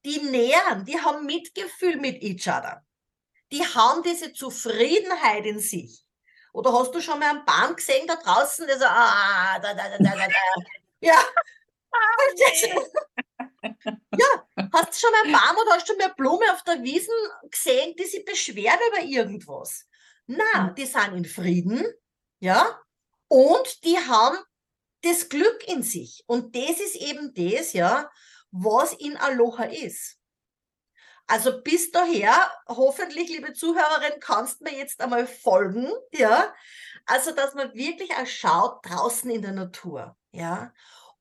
Die 0.05 0.19
nähern, 0.19 0.85
die 0.85 0.99
haben 1.01 1.25
Mitgefühl 1.25 1.97
mit 1.97 2.21
each 2.21 2.47
other 2.47 2.85
die 3.51 3.63
haben 3.63 4.03
diese 4.03 4.33
Zufriedenheit 4.33 5.45
in 5.45 5.59
sich. 5.59 6.03
Oder 6.53 6.73
hast 6.73 6.93
du 6.93 7.01
schon 7.01 7.19
mal 7.19 7.29
einen 7.29 7.45
Baum 7.45 7.75
gesehen 7.75 8.07
da 8.07 8.15
draußen, 8.15 8.65
der 8.65 8.77
so, 8.79 8.85
ah, 8.85 9.59
da, 9.59 9.73
da, 9.73 9.89
da, 9.89 9.97
da, 9.97 10.15
da, 10.15 10.27
da. 10.27 10.63
Ja. 11.01 11.19
ja, 14.17 14.67
hast 14.73 14.93
du 14.93 14.99
schon 14.99 15.11
mal 15.11 15.23
einen 15.23 15.33
Baum 15.33 15.57
oder 15.65 15.75
hast 15.75 15.89
du 15.89 15.93
eine 15.93 16.13
Blume 16.13 16.45
auf 16.53 16.63
der 16.63 16.83
Wiesen 16.83 17.13
gesehen, 17.49 17.95
die 17.97 18.05
sich 18.05 18.25
beschwert 18.25 18.79
über 18.89 19.03
irgendwas? 19.03 19.85
Na, 20.27 20.67
hm. 20.67 20.75
die 20.75 20.85
sind 20.85 21.13
in 21.13 21.25
Frieden, 21.25 21.85
ja, 22.39 22.81
und 23.27 23.83
die 23.83 23.97
haben 23.97 24.37
das 25.03 25.29
Glück 25.29 25.67
in 25.67 25.83
sich. 25.83 26.23
Und 26.27 26.55
das 26.55 26.79
ist 26.79 26.95
eben 26.95 27.33
das, 27.33 27.73
ja, 27.73 28.09
was 28.51 28.93
in 28.93 29.17
Aloha 29.17 29.65
ist. 29.65 30.17
Also 31.27 31.61
bis 31.61 31.91
daher, 31.91 32.51
hoffentlich, 32.67 33.29
liebe 33.29 33.53
Zuhörerin, 33.53 34.19
kannst 34.19 34.61
mir 34.61 34.75
jetzt 34.75 35.01
einmal 35.01 35.25
folgen, 35.25 35.91
ja. 36.11 36.53
Also, 37.07 37.31
dass 37.31 37.53
man 37.55 37.73
wirklich 37.73 38.11
auch 38.15 38.27
schaut 38.27 38.85
draußen 38.85 39.29
in 39.29 39.41
der 39.41 39.51
Natur, 39.53 40.15
ja. 40.31 40.71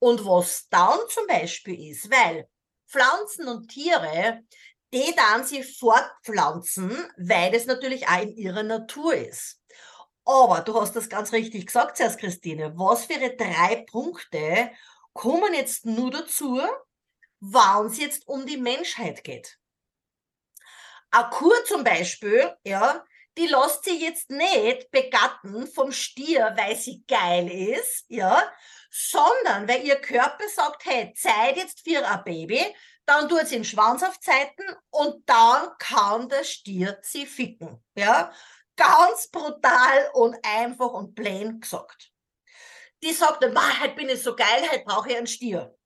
Und 0.05 0.27
was 0.27 0.69
dann 0.69 0.99
zum 1.09 1.27
Beispiel 1.27 1.91
ist, 1.91 2.11
weil 2.11 2.47
Pflanzen 2.87 3.49
und 3.49 3.69
Tiere, 3.69 4.43
die 4.93 5.15
dann 5.17 5.47
sie 5.47 5.63
fortpflanzen, 5.63 6.91
weil 7.17 7.55
es 7.55 7.65
natürlich 7.65 8.07
auch 8.07 8.21
in 8.21 8.37
ihrer 8.37 8.65
Natur 8.65 9.15
ist. 9.15 9.63
Aber 10.27 10.61
du 10.61 10.79
hast 10.79 10.95
das 10.95 11.09
ganz 11.09 11.33
richtig 11.33 11.69
gesagt, 11.69 11.97
zuerst 11.97 12.19
Christine. 12.19 12.75
Was 12.77 13.07
für 13.07 13.15
drei 13.15 13.87
Punkte 13.91 14.73
kommen 15.15 15.55
jetzt 15.55 15.87
nur 15.87 16.11
dazu, 16.11 16.61
wann 17.41 17.87
es 17.87 17.97
jetzt 17.97 18.29
um 18.29 18.45
die 18.45 18.59
Menschheit 18.59 19.25
geht? 19.25 19.59
Eine 21.13 21.31
Kur 21.31 21.65
zum 21.65 21.83
Beispiel, 21.83 22.55
ja, 22.63 23.03
die 23.39 23.47
lässt 23.47 23.85
sie 23.85 24.05
jetzt 24.05 24.29
nicht 24.29 24.91
begatten 24.91 25.67
vom 25.67 25.93
Stier, 25.93 26.53
weil 26.59 26.77
sie 26.77 27.05
geil 27.09 27.51
ist, 27.51 28.05
ja, 28.09 28.53
sondern 28.97 29.69
weil 29.69 29.85
ihr 29.85 29.97
Körper 29.97 30.49
sagt, 30.49 30.85
hey, 30.85 31.13
Zeit 31.15 31.57
jetzt 31.57 31.81
für 31.81 32.07
ein 32.07 32.23
Baby, 32.23 32.65
dann 33.05 33.29
tut 33.29 33.49
sie 33.49 33.57
den 33.57 33.65
Schwanz 33.65 34.05
auf 34.05 34.21
Zeiten 34.21 34.63
und 34.91 35.29
dann 35.29 35.77
kann 35.79 36.29
der 36.29 36.45
Stier 36.45 36.99
sie 37.03 37.27
ficken, 37.27 37.83
ja. 37.97 38.33
Ganz 38.77 39.29
brutal 39.29 40.11
und 40.15 40.37
einfach 40.45 40.93
und 40.93 41.15
plain 41.15 41.61
gesagt. 41.61 42.13
Die 43.03 43.13
sagt, 43.13 43.45
heute 43.45 43.95
bin 43.95 44.09
ich 44.09 44.23
so 44.23 44.35
geil, 44.35 44.69
heute 44.71 44.85
brauche 44.85 45.11
ich 45.11 45.17
einen 45.17 45.27
Stier. 45.27 45.77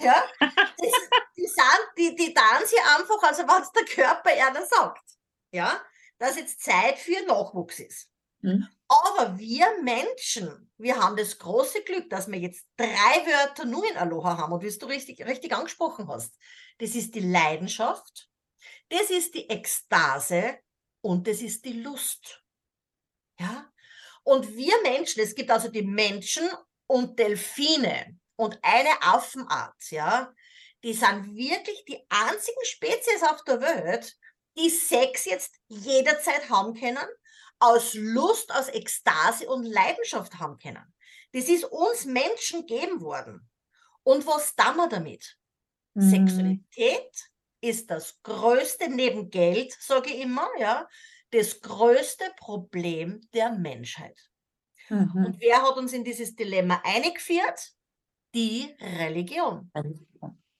Ja, 0.00 0.24
das, 0.40 0.92
die, 1.36 1.46
sind, 1.46 1.88
die, 1.96 2.14
die 2.16 2.34
dann 2.34 2.66
sie 2.66 2.78
einfach, 2.78 3.22
also 3.22 3.46
was 3.46 3.70
der 3.72 3.84
Körper 3.84 4.30
einer 4.30 4.64
sagt. 4.66 5.04
Ja, 5.52 5.80
dass 6.18 6.36
jetzt 6.36 6.62
Zeit 6.62 6.98
für 6.98 7.24
Nachwuchs 7.26 7.78
ist. 7.80 8.08
Mhm. 8.40 8.68
Aber 8.88 9.38
wir 9.38 9.66
Menschen, 9.82 10.70
wir 10.76 11.00
haben 11.00 11.16
das 11.16 11.38
große 11.38 11.82
Glück, 11.84 12.10
dass 12.10 12.30
wir 12.30 12.38
jetzt 12.38 12.66
drei 12.76 12.86
Wörter 12.86 13.64
nur 13.64 13.88
in 13.88 13.96
Aloha 13.96 14.36
haben 14.36 14.52
und 14.52 14.62
wie 14.62 14.78
du 14.78 14.86
richtig, 14.86 15.24
richtig 15.24 15.54
angesprochen 15.54 16.08
hast. 16.08 16.38
Das 16.78 16.94
ist 16.94 17.14
die 17.14 17.20
Leidenschaft, 17.20 18.28
das 18.90 19.10
ist 19.10 19.34
die 19.34 19.48
Ekstase 19.48 20.58
und 21.00 21.26
das 21.26 21.40
ist 21.40 21.64
die 21.64 21.80
Lust. 21.80 22.42
Ja? 23.38 23.70
Und 24.22 24.54
wir 24.54 24.74
Menschen, 24.82 25.22
es 25.22 25.34
gibt 25.34 25.50
also 25.50 25.68
die 25.68 25.82
Menschen 25.82 26.48
und 26.86 27.18
Delfine 27.18 28.18
und 28.36 28.58
eine 28.62 29.02
Affenart, 29.02 29.90
ja, 29.90 30.32
die 30.82 30.92
sind 30.92 31.34
wirklich 31.34 31.84
die 31.86 32.04
einzigen 32.10 32.64
Spezies 32.64 33.22
auf 33.22 33.42
der 33.44 33.60
Welt, 33.60 34.16
die 34.56 34.70
Sex 34.70 35.24
jetzt 35.24 35.56
jederzeit 35.68 36.50
haben 36.50 36.74
können, 36.74 37.06
aus 37.58 37.94
Lust, 37.94 38.54
aus 38.54 38.68
Ekstase 38.68 39.48
und 39.48 39.64
Leidenschaft 39.64 40.38
haben 40.38 40.58
können. 40.58 40.94
Das 41.32 41.48
ist 41.48 41.64
uns 41.64 42.04
Menschen 42.04 42.66
gegeben 42.66 43.00
worden. 43.00 43.48
Und 44.02 44.26
was 44.26 44.54
tun 44.54 44.76
wir 44.76 44.88
damit? 44.88 45.36
Mhm. 45.94 46.10
Sexualität 46.10 47.30
ist 47.60 47.90
das 47.90 48.20
größte 48.22 48.90
neben 48.90 49.30
Geld, 49.30 49.74
sage 49.80 50.10
ich 50.10 50.20
immer, 50.20 50.48
ja, 50.58 50.86
das 51.30 51.60
größte 51.60 52.24
Problem 52.36 53.20
der 53.32 53.52
Menschheit. 53.52 54.20
Mhm. 54.88 55.24
Und 55.24 55.40
wer 55.40 55.62
hat 55.62 55.76
uns 55.76 55.92
in 55.92 56.04
dieses 56.04 56.36
Dilemma 56.36 56.80
eingeführt? 56.84 57.72
Die 58.34 58.76
Religion. 58.80 59.70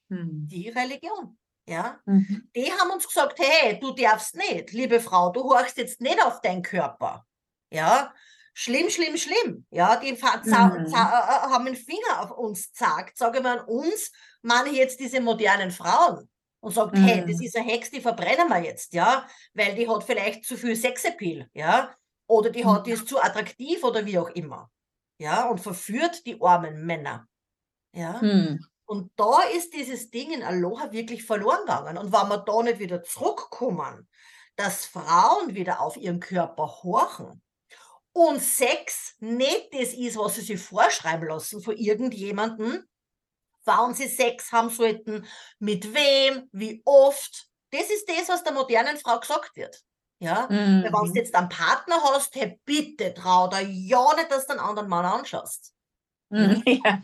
Mhm. 0.08 0.48
Die 0.48 0.68
Religion. 0.70 1.38
Ja, 1.66 1.98
mhm. 2.04 2.48
die 2.54 2.70
haben 2.70 2.90
uns 2.90 3.06
gesagt, 3.06 3.38
hey, 3.38 3.80
du 3.80 3.92
darfst 3.92 4.36
nicht, 4.36 4.72
liebe 4.72 5.00
Frau, 5.00 5.30
du 5.30 5.44
horchst 5.44 5.78
jetzt 5.78 6.00
nicht 6.00 6.22
auf 6.22 6.40
deinen 6.42 6.62
Körper. 6.62 7.24
Ja, 7.70 8.12
schlimm, 8.52 8.90
schlimm, 8.90 9.16
schlimm. 9.16 9.66
Ja, 9.70 9.96
die 9.96 10.12
mhm. 10.12 10.18
Äh, 10.18 10.90
äh, 10.90 10.92
haben 10.92 11.64
den 11.64 11.76
Finger 11.76 12.20
auf 12.20 12.32
uns 12.32 12.68
gezeigt. 12.68 13.16
Sage 13.16 13.40
mal 13.40 13.60
an 13.60 13.64
uns, 13.64 14.12
meine 14.42 14.68
ich 14.68 14.76
jetzt 14.76 15.00
diese 15.00 15.20
modernen 15.20 15.70
Frauen 15.70 16.28
und 16.64 16.72
sagt, 16.72 16.96
mhm. 16.96 17.04
hey, 17.04 17.24
das 17.26 17.40
ist 17.42 17.56
eine 17.56 17.66
Hex, 17.70 17.90
die 17.90 18.00
verbrennen 18.00 18.48
wir 18.48 18.62
jetzt, 18.62 18.94
ja, 18.94 19.26
weil 19.52 19.74
die 19.74 19.86
hat 19.86 20.02
vielleicht 20.02 20.46
zu 20.46 20.56
viel 20.56 20.74
Sexappeal, 20.74 21.48
ja, 21.52 21.94
oder 22.26 22.48
die 22.48 22.64
hat, 22.64 22.86
die 22.86 22.92
ist 22.92 23.06
zu 23.06 23.22
attraktiv 23.22 23.84
oder 23.84 24.06
wie 24.06 24.18
auch 24.18 24.30
immer, 24.30 24.70
ja, 25.18 25.46
und 25.46 25.60
verführt 25.60 26.24
die 26.24 26.40
armen 26.40 26.86
Männer, 26.86 27.28
ja. 27.92 28.18
Mhm. 28.22 28.64
Und 28.86 29.12
da 29.16 29.40
ist 29.42 29.72
dieses 29.72 30.10
Ding 30.10 30.32
in 30.32 30.42
Aloha 30.42 30.92
wirklich 30.92 31.24
verloren 31.24 31.60
gegangen. 31.60 31.98
Und 31.98 32.12
wenn 32.12 32.28
wir 32.28 32.38
da 32.38 32.62
nicht 32.62 32.78
wieder 32.78 33.02
zurückkommen, 33.02 34.08
dass 34.56 34.86
Frauen 34.86 35.54
wieder 35.54 35.80
auf 35.80 35.96
ihren 35.96 36.20
Körper 36.20 36.66
horchen 36.82 37.42
und 38.12 38.40
Sex 38.40 39.16
nicht 39.18 39.68
das 39.72 39.92
ist, 39.92 40.16
was 40.16 40.36
sie 40.36 40.42
sich 40.42 40.60
vorschreiben 40.60 41.28
lassen 41.28 41.60
von 41.60 41.76
irgendjemandem, 41.76 42.84
wann 43.64 43.94
sie 43.94 44.08
Sex 44.08 44.52
haben 44.52 44.70
sollten, 44.70 45.26
mit 45.58 45.92
wem, 45.94 46.48
wie 46.52 46.82
oft. 46.84 47.48
Das 47.70 47.90
ist 47.90 48.08
das, 48.08 48.28
was 48.28 48.44
der 48.44 48.52
modernen 48.52 48.96
Frau 48.98 49.18
gesagt 49.18 49.56
wird. 49.56 49.82
Ja, 50.20 50.46
mhm. 50.48 50.84
wenn 50.84 50.92
du 50.92 51.12
jetzt 51.14 51.34
einen 51.34 51.48
Partner 51.48 52.00
hast, 52.02 52.34
hey, 52.36 52.60
bitte 52.64 53.12
trau 53.14 53.48
dir 53.48 53.62
ja 53.62 54.14
nicht, 54.14 54.30
dass 54.30 54.46
du 54.46 54.52
einen 54.52 54.60
anderen 54.60 54.88
Mann 54.88 55.04
anschaust. 55.04 55.73
Mhm. 56.30 56.62
Ja. 56.66 57.02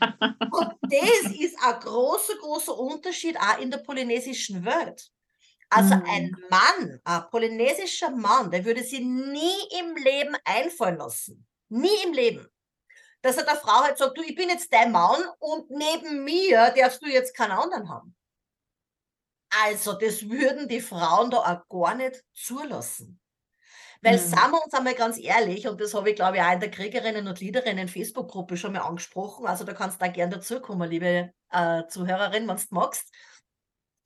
Und 0.51 0.75
das 0.83 1.33
ist 1.39 1.57
ein 1.63 1.81
großer, 1.81 2.37
großer 2.41 2.77
Unterschied 2.77 3.37
auch 3.39 3.59
in 3.59 3.71
der 3.71 3.79
polynesischen 3.79 4.65
Welt. 4.65 5.11
Also 5.69 5.95
mhm. 5.95 6.05
ein 6.09 6.37
Mann, 6.51 7.01
ein 7.05 7.31
polynesischer 7.31 8.11
Mann, 8.11 8.51
der 8.51 8.65
würde 8.65 8.83
sich 8.83 9.01
nie 9.01 9.69
im 9.79 9.95
Leben 9.97 10.37
einfallen 10.45 10.99
lassen. 10.99 11.47
Nie 11.69 12.03
im 12.05 12.13
Leben. 12.13 12.49
Dass 13.23 13.37
er 13.37 13.45
der 13.45 13.57
Frau 13.57 13.83
halt 13.85 13.99
sagt, 13.99 14.19
du, 14.19 14.23
ich 14.23 14.35
bin 14.35 14.49
jetzt 14.49 14.73
dein 14.73 14.91
Mann 14.91 15.23
und 15.39 15.71
neben 15.71 16.25
mir 16.25 16.73
darfst 16.77 17.03
du 17.03 17.07
jetzt 17.07 17.37
keinen 17.37 17.53
anderen 17.53 17.89
haben. 17.89 18.17
Also, 19.63 19.93
das 19.95 20.29
würden 20.29 20.69
die 20.69 20.81
Frauen 20.81 21.31
da 21.31 21.39
auch 21.39 21.69
gar 21.69 21.95
nicht 21.95 22.25
zulassen. 22.35 23.20
Weil, 24.03 24.17
mhm. 24.17 24.23
sagen 24.23 24.53
wir 24.53 24.65
uns 24.65 24.73
einmal 24.73 24.95
ganz 24.95 25.19
ehrlich, 25.19 25.69
und 25.69 25.81
das 25.81 25.93
habe 25.93 26.11
ich, 26.11 26.17
glaube 26.17 26.39
ich, 26.39 26.43
auch 26.43 26.53
in 26.53 26.61
der 26.61 26.71
Kriegerinnen 26.71 27.29
und 27.29 27.41
Liederinnen 27.41 27.89
Facebook-Gruppe 27.89 28.57
schon 28.57 28.73
mal 28.73 28.81
angesprochen, 28.81 29.47
also 29.47 29.65
da 29.65 29.75
kannst 29.75 30.01
du 30.01 30.05
da 30.05 30.11
gerne 30.11 30.37
dazukommen, 30.37 30.89
liebe 30.89 31.33
äh, 31.51 31.87
Zuhörerin, 31.89 32.49
wenn 32.49 32.57
du 32.57 32.63
magst. 32.71 33.13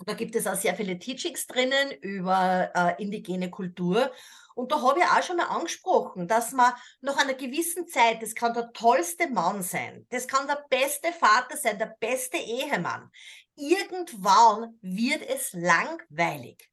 Da 0.04 0.14
gibt 0.14 0.34
es 0.34 0.46
auch 0.46 0.56
sehr 0.56 0.74
viele 0.74 0.98
Teachings 0.98 1.46
drinnen 1.46 1.92
über 2.00 2.70
äh, 2.74 3.00
indigene 3.00 3.48
Kultur. 3.48 4.12
Und 4.56 4.72
da 4.72 4.82
habe 4.82 5.00
ich 5.00 5.04
auch 5.04 5.22
schon 5.22 5.36
mal 5.36 5.46
angesprochen, 5.46 6.26
dass 6.26 6.52
man 6.52 6.72
nach 7.00 7.16
einer 7.16 7.34
gewissen 7.34 7.86
Zeit, 7.86 8.20
das 8.20 8.34
kann 8.34 8.54
der 8.54 8.72
tollste 8.72 9.28
Mann 9.28 9.62
sein, 9.62 10.06
das 10.10 10.26
kann 10.26 10.46
der 10.46 10.64
beste 10.68 11.12
Vater 11.12 11.56
sein, 11.56 11.78
der 11.78 11.96
beste 11.98 12.36
Ehemann. 12.36 13.10
Irgendwann 13.56 14.78
wird 14.82 15.22
es 15.28 15.52
langweilig. 15.52 16.68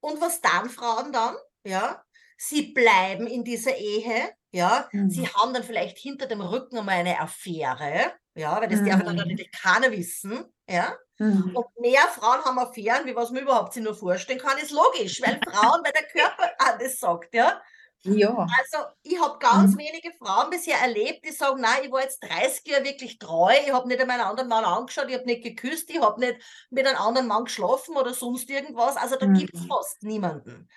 Und 0.00 0.20
was 0.20 0.40
dann 0.40 0.70
Frauen 0.70 1.12
dann? 1.12 1.36
Ja, 1.64 2.02
sie 2.48 2.72
bleiben 2.72 3.26
in 3.26 3.44
dieser 3.44 3.76
Ehe, 3.76 4.30
ja, 4.50 4.88
mhm. 4.92 5.08
sie 5.08 5.28
haben 5.28 5.54
dann 5.54 5.62
vielleicht 5.62 5.96
hinter 5.98 6.26
dem 6.26 6.40
Rücken 6.40 6.76
einmal 6.76 6.96
eine 6.96 7.20
Affäre, 7.20 8.12
ja, 8.34 8.60
weil 8.60 8.68
das 8.68 8.80
mhm. 8.80 8.86
darf 8.88 9.04
dann 9.04 9.16
natürlich 9.16 9.50
keiner 9.52 9.92
wissen, 9.92 10.44
ja. 10.68 10.96
Mhm. 11.18 11.54
Und 11.54 11.80
mehr 11.80 12.02
Frauen 12.08 12.44
haben 12.44 12.58
Affären, 12.58 13.06
wie 13.06 13.14
was 13.14 13.30
man 13.30 13.42
überhaupt 13.42 13.74
sich 13.74 13.82
nur 13.82 13.94
vorstellen 13.94 14.40
kann, 14.40 14.58
ist 14.58 14.72
logisch, 14.72 15.22
weil 15.22 15.38
Frauen, 15.48 15.82
weil 15.84 15.92
der 15.92 16.08
Körper 16.08 16.50
alles 16.58 16.98
sagt, 16.98 17.32
ja. 17.34 17.62
Ja. 18.04 18.48
Also 18.58 18.88
ich 19.04 19.20
habe 19.20 19.38
ganz 19.38 19.74
mhm. 19.74 19.78
wenige 19.78 20.10
Frauen 20.18 20.50
bisher 20.50 20.78
erlebt, 20.78 21.24
die 21.24 21.30
sagen, 21.30 21.60
nein, 21.60 21.84
ich 21.84 21.92
war 21.92 22.02
jetzt 22.02 22.24
30 22.24 22.66
Jahre 22.66 22.84
wirklich 22.84 23.20
treu, 23.20 23.52
ich 23.64 23.72
habe 23.72 23.86
nicht 23.86 24.00
einmal 24.00 24.18
einen 24.18 24.28
anderen 24.28 24.48
Mann 24.48 24.64
angeschaut, 24.64 25.06
ich 25.08 25.14
habe 25.14 25.26
nicht 25.26 25.44
geküsst, 25.44 25.88
ich 25.90 26.00
habe 26.00 26.18
nicht 26.18 26.42
mit 26.70 26.84
einem 26.84 26.98
anderen 26.98 27.28
Mann 27.28 27.44
geschlafen 27.44 27.96
oder 27.96 28.12
sonst 28.12 28.50
irgendwas. 28.50 28.96
Also 28.96 29.14
da 29.14 29.26
mhm. 29.26 29.34
gibt 29.34 29.54
es 29.54 29.64
fast 29.66 30.02
niemanden. 30.02 30.68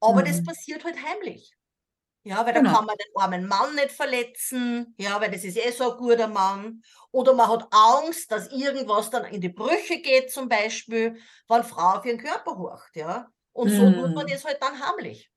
Aber 0.00 0.20
mhm. 0.20 0.26
das 0.26 0.44
passiert 0.44 0.84
halt 0.84 0.96
heimlich. 1.02 1.52
Ja, 2.24 2.44
weil 2.44 2.52
genau. 2.52 2.70
da 2.70 2.76
kann 2.76 2.86
man 2.86 2.96
den 2.96 3.16
armen 3.22 3.46
Mann 3.46 3.74
nicht 3.74 3.92
verletzen, 3.92 4.94
ja, 4.98 5.20
weil 5.20 5.30
das 5.30 5.44
ist 5.44 5.56
eh 5.56 5.70
so 5.70 5.92
ein 5.92 5.98
guter 5.98 6.26
Mann. 6.26 6.82
Oder 7.10 7.32
man 7.32 7.48
hat 7.48 7.68
Angst, 7.70 8.30
dass 8.30 8.48
irgendwas 8.52 9.10
dann 9.10 9.24
in 9.26 9.40
die 9.40 9.48
Brüche 9.48 10.00
geht, 10.00 10.30
zum 10.30 10.48
Beispiel, 10.48 11.16
wenn 11.48 11.64
Frau 11.64 11.96
auf 11.96 12.04
ihren 12.04 12.18
Körper 12.18 12.58
horcht, 12.58 12.96
ja. 12.96 13.28
Und 13.52 13.70
so 13.70 13.90
tut 13.90 14.14
man 14.14 14.26
mhm. 14.26 14.30
das 14.30 14.44
halt 14.44 14.62
dann 14.62 14.78
heimlich. 14.78 15.30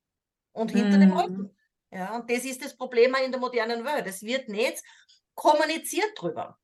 Und 0.52 0.72
hinter 0.72 0.98
mm. 0.98 1.00
dem 1.00 1.14
Rücken. 1.14 1.38
Mhm. 1.38 1.56
Ja, 1.92 2.16
und 2.16 2.30
das 2.30 2.44
ist 2.44 2.64
das 2.64 2.76
Problem 2.76 3.16
in 3.16 3.32
der 3.32 3.40
modernen 3.40 3.86
Welt. 3.86 4.06
Es 4.06 4.22
wird 4.22 4.50
nicht 4.50 4.84
kommuniziert 5.34 6.12
drüber. 6.18 6.60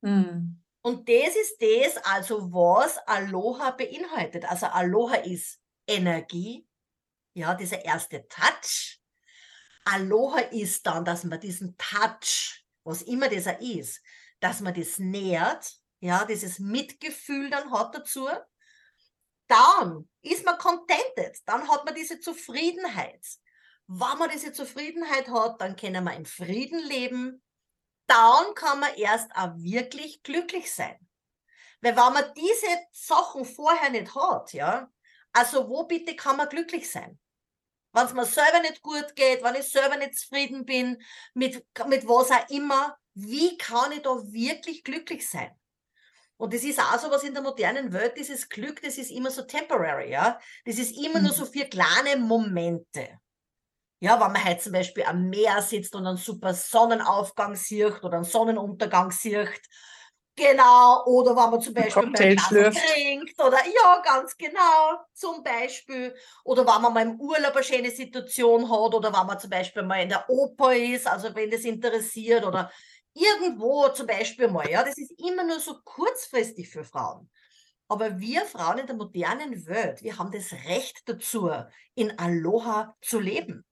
Mm. 0.00 0.58
Und 0.82 1.08
das 1.08 1.36
ist 1.36 1.60
das, 1.60 2.02
also 2.04 2.50
was 2.52 2.98
Aloha 3.06 3.72
beinhaltet. 3.72 4.50
Also 4.50 4.66
Aloha 4.66 5.16
ist 5.16 5.60
Energie, 5.86 6.66
ja, 7.34 7.54
dieser 7.54 7.84
erste 7.84 8.26
Touch. 8.28 9.00
Aloha 9.84 10.40
ist 10.40 10.86
dann, 10.86 11.04
dass 11.04 11.24
man 11.24 11.40
diesen 11.40 11.76
Touch, 11.76 12.64
was 12.84 13.02
immer 13.02 13.28
dieser 13.28 13.60
ist, 13.60 14.00
dass 14.40 14.60
man 14.60 14.74
das 14.74 14.98
nährt, 14.98 15.74
ja, 16.00 16.24
dieses 16.24 16.58
Mitgefühl 16.58 17.50
dann 17.50 17.70
hat 17.72 17.94
dazu. 17.94 18.28
dann 19.48 20.08
ist 20.22 20.44
man 20.44 20.58
contented, 20.58 21.36
dann 21.46 21.68
hat 21.68 21.84
man 21.84 21.94
diese 21.94 22.20
Zufriedenheit. 22.20 23.26
Wenn 23.88 24.18
man 24.18 24.30
diese 24.30 24.52
Zufriedenheit 24.52 25.28
hat, 25.28 25.60
dann 25.60 25.74
können 25.74 26.04
wir 26.04 26.14
in 26.14 26.24
Frieden 26.24 26.78
leben. 26.78 27.42
Dann 28.06 28.54
kann 28.54 28.78
man 28.80 28.94
erst 28.94 29.34
auch 29.34 29.52
wirklich 29.56 30.22
glücklich 30.22 30.72
sein. 30.72 30.96
Weil 31.80 31.96
wenn 31.96 32.12
man 32.12 32.32
diese 32.34 32.78
Sachen 32.92 33.44
vorher 33.44 33.90
nicht 33.90 34.14
hat, 34.14 34.52
ja, 34.52 34.88
also 35.32 35.68
wo 35.68 35.84
bitte 35.84 36.16
kann 36.16 36.36
man 36.36 36.48
glücklich 36.48 36.90
sein? 36.90 37.18
Wenn 37.92 38.06
es 38.06 38.12
mir 38.12 38.24
selber 38.24 38.60
nicht 38.60 38.82
gut 38.82 39.16
geht, 39.16 39.42
wenn 39.42 39.56
ich 39.56 39.68
selber 39.68 39.96
nicht 39.96 40.16
zufrieden 40.16 40.64
bin, 40.64 41.02
mit, 41.34 41.64
mit 41.86 42.06
was 42.06 42.30
auch 42.30 42.48
immer, 42.48 42.96
wie 43.14 43.58
kann 43.58 43.92
ich 43.92 44.02
da 44.02 44.10
wirklich 44.10 44.84
glücklich 44.84 45.28
sein? 45.28 45.50
Und 46.36 46.54
das 46.54 46.62
ist 46.62 46.80
auch 46.80 46.98
so 46.98 47.10
was 47.10 47.24
in 47.24 47.34
der 47.34 47.42
modernen 47.42 47.92
Welt, 47.92 48.16
dieses 48.16 48.48
Glück, 48.48 48.80
das 48.80 48.96
ist 48.96 49.10
immer 49.10 49.30
so 49.30 49.42
temporary, 49.42 50.10
ja. 50.10 50.38
Das 50.64 50.78
ist 50.78 50.96
immer 50.96 51.18
mhm. 51.18 51.26
nur 51.26 51.34
so 51.34 51.44
für 51.44 51.66
kleine 51.66 52.16
Momente. 52.16 53.18
Ja, 54.02 54.18
wenn 54.18 54.32
man 54.32 54.42
halt 54.42 54.62
zum 54.62 54.72
Beispiel 54.72 55.04
am 55.04 55.28
Meer 55.28 55.60
sitzt 55.60 55.94
und 55.94 56.06
einen 56.06 56.16
super 56.16 56.54
Sonnenaufgang 56.54 57.56
sieht 57.56 58.02
oder 58.02 58.14
einen 58.14 58.24
Sonnenuntergang 58.24 59.10
sieht. 59.10 59.60
Genau, 60.40 61.04
oder 61.04 61.36
wenn 61.36 61.50
man 61.50 61.60
zum 61.60 61.74
Beispiel 61.74 62.02
beim 62.02 62.14
trinkt 62.14 63.38
oder 63.38 63.58
ja, 63.66 64.02
ganz 64.02 64.34
genau, 64.38 64.98
zum 65.12 65.42
Beispiel. 65.42 66.14
Oder 66.44 66.66
wenn 66.66 66.80
man 66.80 66.94
mal 66.94 67.02
im 67.02 67.20
Urlaub 67.20 67.54
eine 67.54 67.62
schöne 67.62 67.90
Situation 67.90 68.70
hat 68.70 68.94
oder 68.94 69.12
wenn 69.12 69.26
man 69.26 69.38
zum 69.38 69.50
Beispiel 69.50 69.82
mal 69.82 70.02
in 70.02 70.08
der 70.08 70.24
Oper 70.30 70.74
ist, 70.74 71.06
also 71.06 71.34
wenn 71.34 71.50
das 71.50 71.64
interessiert 71.64 72.46
oder 72.46 72.70
irgendwo 73.12 73.88
zum 73.88 74.06
Beispiel 74.06 74.48
mal, 74.48 74.66
ja, 74.70 74.82
das 74.82 74.96
ist 74.96 75.12
immer 75.20 75.44
nur 75.44 75.60
so 75.60 75.76
kurzfristig 75.84 76.70
für 76.70 76.84
Frauen. 76.84 77.28
Aber 77.88 78.18
wir 78.18 78.42
Frauen 78.46 78.78
in 78.78 78.86
der 78.86 78.96
modernen 78.96 79.66
Welt, 79.66 80.02
wir 80.02 80.16
haben 80.16 80.32
das 80.32 80.52
Recht 80.52 81.02
dazu, 81.04 81.50
in 81.94 82.18
Aloha 82.18 82.96
zu 83.02 83.20
leben. 83.20 83.66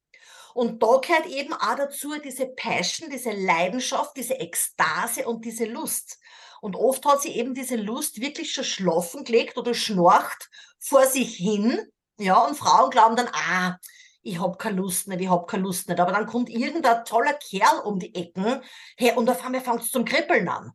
Und 0.52 0.82
da 0.82 0.98
gehört 0.98 1.26
eben 1.26 1.54
auch 1.54 1.76
dazu 1.76 2.18
diese 2.22 2.46
Passion, 2.46 3.08
diese 3.08 3.30
Leidenschaft, 3.30 4.16
diese 4.16 4.34
Ekstase 4.34 5.26
und 5.26 5.44
diese 5.44 5.64
Lust. 5.64 6.18
Und 6.60 6.76
oft 6.76 7.04
hat 7.06 7.22
sie 7.22 7.36
eben 7.36 7.54
diese 7.54 7.76
Lust 7.76 8.20
wirklich 8.20 8.52
schon 8.52 8.64
schlafen 8.64 9.24
gelegt 9.24 9.56
oder 9.56 9.74
schnorcht 9.74 10.48
vor 10.78 11.04
sich 11.06 11.36
hin. 11.36 11.80
Ja, 12.18 12.38
und 12.38 12.56
Frauen 12.56 12.90
glauben 12.90 13.16
dann, 13.16 13.28
ah, 13.32 13.76
ich 14.22 14.40
hab 14.40 14.58
keine 14.58 14.76
Lust 14.76 15.08
nicht, 15.08 15.20
ich 15.20 15.30
hab 15.30 15.46
keine 15.46 15.62
Lust 15.62 15.88
nicht. 15.88 16.00
Aber 16.00 16.12
dann 16.12 16.26
kommt 16.26 16.50
irgendein 16.50 17.04
toller 17.04 17.34
Kerl 17.34 17.80
um 17.84 17.98
die 17.98 18.14
Ecken 18.14 18.62
her 18.96 19.16
und 19.16 19.30
auf 19.30 19.44
einmal 19.44 19.60
fängt 19.60 19.82
es 19.82 19.90
zum 19.90 20.04
Kribbeln 20.04 20.48
an. 20.48 20.72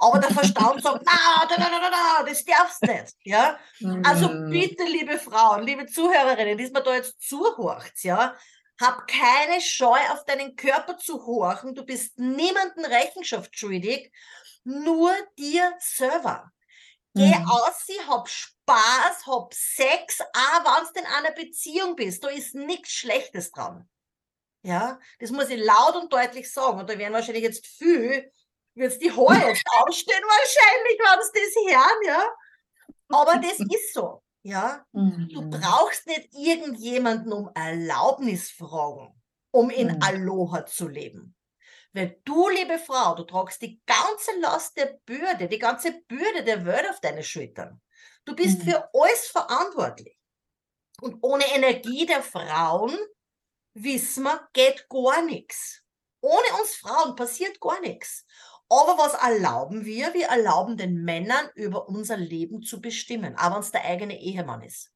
Aber 0.00 0.18
der 0.18 0.30
Verstand 0.30 0.82
sagt, 0.82 1.02
na, 1.06 1.46
da, 1.46 1.56
da, 1.56 1.70
da, 1.70 1.90
da, 1.90 2.24
das 2.26 2.44
darfst 2.44 2.82
nicht. 2.82 3.16
Ja? 3.24 3.58
Also 4.02 4.28
mhm. 4.28 4.50
bitte, 4.50 4.84
liebe 4.84 5.18
Frauen, 5.18 5.64
liebe 5.64 5.86
Zuhörerinnen, 5.86 6.56
die 6.56 6.70
mir 6.70 6.82
da 6.82 6.94
jetzt 6.94 7.20
zuhorcht, 7.20 8.02
ja, 8.02 8.34
hab 8.80 9.06
keine 9.06 9.60
Scheu, 9.60 9.98
auf 10.10 10.24
deinen 10.24 10.56
Körper 10.56 10.96
zu 10.96 11.26
horchen. 11.26 11.74
Du 11.74 11.84
bist 11.84 12.18
niemanden 12.18 12.84
Rechenschaft 12.84 13.56
schuldig, 13.58 14.10
nur 14.64 15.12
dir 15.38 15.72
selber. 15.78 16.52
Geh 17.14 17.36
mhm. 17.36 17.50
aus, 17.50 17.86
hab 18.06 18.28
Spaß, 18.28 19.26
hab 19.26 19.52
Sex, 19.52 20.20
auch 20.20 20.64
wenn 20.64 20.92
du 20.94 21.00
in 21.00 21.06
einer 21.06 21.32
Beziehung 21.32 21.96
bist. 21.96 22.22
Da 22.22 22.28
ist 22.28 22.54
nichts 22.54 22.92
Schlechtes 22.92 23.50
dran. 23.50 23.88
Ja, 24.62 25.00
das 25.18 25.30
muss 25.30 25.48
ich 25.48 25.60
laut 25.60 25.96
und 25.96 26.12
deutlich 26.12 26.52
sagen. 26.52 26.80
Und 26.80 26.88
da 26.88 26.96
werden 26.96 27.14
wahrscheinlich 27.14 27.42
jetzt 27.42 27.66
viel, 27.66 28.30
wird 28.74 29.02
die 29.02 29.10
Haare 29.10 29.54
aufstehen, 29.80 30.22
wahrscheinlich, 30.22 30.98
wenn 30.98 31.22
sie 31.22 31.66
das 31.66 31.74
hören, 31.74 32.06
ja. 32.06 32.34
Aber 33.08 33.36
das 33.38 33.58
ist 33.74 33.94
so. 33.94 34.22
Ja, 34.42 34.84
mhm. 34.92 35.28
du 35.32 35.50
brauchst 35.50 36.06
nicht 36.06 36.32
irgendjemanden 36.32 37.32
um 37.32 37.50
Erlaubnis 37.54 38.50
fragen, 38.50 39.20
um 39.50 39.68
in 39.68 39.88
mhm. 39.88 39.98
Aloha 40.00 40.64
zu 40.64 40.88
leben. 40.88 41.34
Weil 41.92 42.20
du, 42.24 42.48
liebe 42.48 42.78
Frau, 42.78 43.14
du 43.14 43.24
tragst 43.24 43.62
die 43.62 43.80
ganze 43.84 44.38
Last 44.40 44.76
der 44.76 44.98
Bürde, 45.04 45.48
die 45.48 45.58
ganze 45.58 46.00
Bürde 46.06 46.44
der 46.44 46.64
Welt 46.64 46.88
auf 46.88 47.00
deine 47.00 47.22
Schultern. 47.22 47.80
Du 48.24 48.34
bist 48.36 48.60
mhm. 48.60 48.70
für 48.70 48.90
alles 48.94 49.26
verantwortlich. 49.26 50.16
Und 51.00 51.18
ohne 51.22 51.44
Energie 51.54 52.06
der 52.06 52.22
Frauen, 52.22 52.96
wissen 53.74 54.24
wir, 54.24 54.48
geht 54.52 54.88
gar 54.88 55.22
nichts. 55.24 55.82
Ohne 56.20 56.60
uns 56.60 56.76
Frauen 56.76 57.16
passiert 57.16 57.60
gar 57.60 57.80
nichts. 57.80 58.26
Aber 58.68 58.98
was 58.98 59.14
erlauben 59.14 59.84
wir? 59.84 60.14
Wir 60.14 60.26
erlauben 60.26 60.76
den 60.76 61.02
Männern, 61.02 61.48
über 61.54 61.88
unser 61.88 62.16
Leben 62.16 62.62
zu 62.62 62.80
bestimmen, 62.80 63.36
auch 63.36 63.52
wenn 63.52 63.60
es 63.60 63.72
der 63.72 63.84
eigene 63.84 64.20
Ehemann 64.20 64.62
ist. 64.62 64.92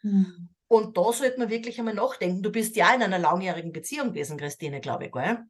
Hm. 0.00 0.48
Und 0.68 0.96
da 0.96 1.12
sollte 1.12 1.38
man 1.38 1.50
wirklich 1.50 1.78
einmal 1.78 1.94
nachdenken. 1.94 2.42
Du 2.42 2.50
bist 2.50 2.76
ja 2.76 2.94
in 2.94 3.02
einer 3.02 3.18
langjährigen 3.18 3.72
Beziehung 3.72 4.08
gewesen, 4.08 4.38
Christine, 4.38 4.80
glaube 4.80 5.06
ich, 5.06 5.12
gell? 5.12 5.44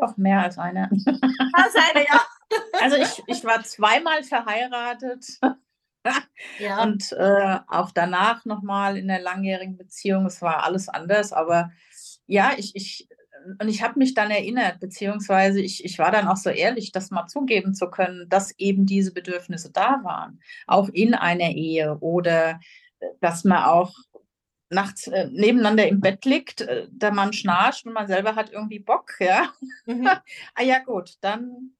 Auch 0.00 0.16
mehr 0.16 0.42
als 0.42 0.58
eine. 0.58 0.90
Als 1.52 1.74
eine, 1.74 2.04
ja. 2.04 2.20
Also 2.80 2.96
ich, 2.96 3.22
ich 3.28 3.44
war 3.44 3.62
zweimal 3.62 4.22
verheiratet. 4.22 5.24
Ja. 6.58 6.82
Und 6.82 7.12
äh, 7.12 7.58
auch 7.68 7.90
danach 7.90 8.46
nochmal 8.46 8.96
in 8.96 9.06
der 9.06 9.20
langjährigen 9.20 9.76
Beziehung. 9.76 10.24
Es 10.24 10.40
war 10.40 10.64
alles 10.64 10.88
anders, 10.88 11.34
aber 11.34 11.72
ja, 12.26 12.52
ich, 12.56 12.74
ich 12.74 13.06
und 13.58 13.68
ich 13.68 13.82
habe 13.82 13.98
mich 13.98 14.14
dann 14.14 14.30
erinnert, 14.30 14.80
beziehungsweise 14.80 15.60
ich, 15.60 15.84
ich 15.84 15.98
war 15.98 16.10
dann 16.10 16.28
auch 16.28 16.36
so 16.36 16.50
ehrlich, 16.50 16.92
das 16.92 17.10
mal 17.10 17.26
zugeben 17.26 17.74
zu 17.74 17.90
können, 17.90 18.28
dass 18.28 18.58
eben 18.58 18.86
diese 18.86 19.12
Bedürfnisse 19.12 19.70
da 19.72 20.00
waren, 20.02 20.40
auch 20.66 20.88
in 20.88 21.14
einer 21.14 21.50
Ehe 21.50 21.98
oder 21.98 22.60
äh, 23.00 23.06
dass 23.20 23.44
man 23.44 23.64
auch 23.64 23.94
nachts 24.70 25.08
äh, 25.08 25.28
nebeneinander 25.30 25.86
im 25.88 26.00
Bett 26.00 26.24
liegt, 26.24 26.62
äh, 26.62 26.86
der 26.90 27.12
Mann 27.12 27.32
schnarcht 27.32 27.84
und 27.86 27.92
man 27.92 28.06
selber 28.06 28.36
hat 28.36 28.50
irgendwie 28.50 28.78
Bock, 28.78 29.14
ja. 29.18 29.52
Mhm. 29.84 30.06
ah 30.54 30.62
ja, 30.62 30.78
gut, 30.78 31.16
dann 31.20 31.72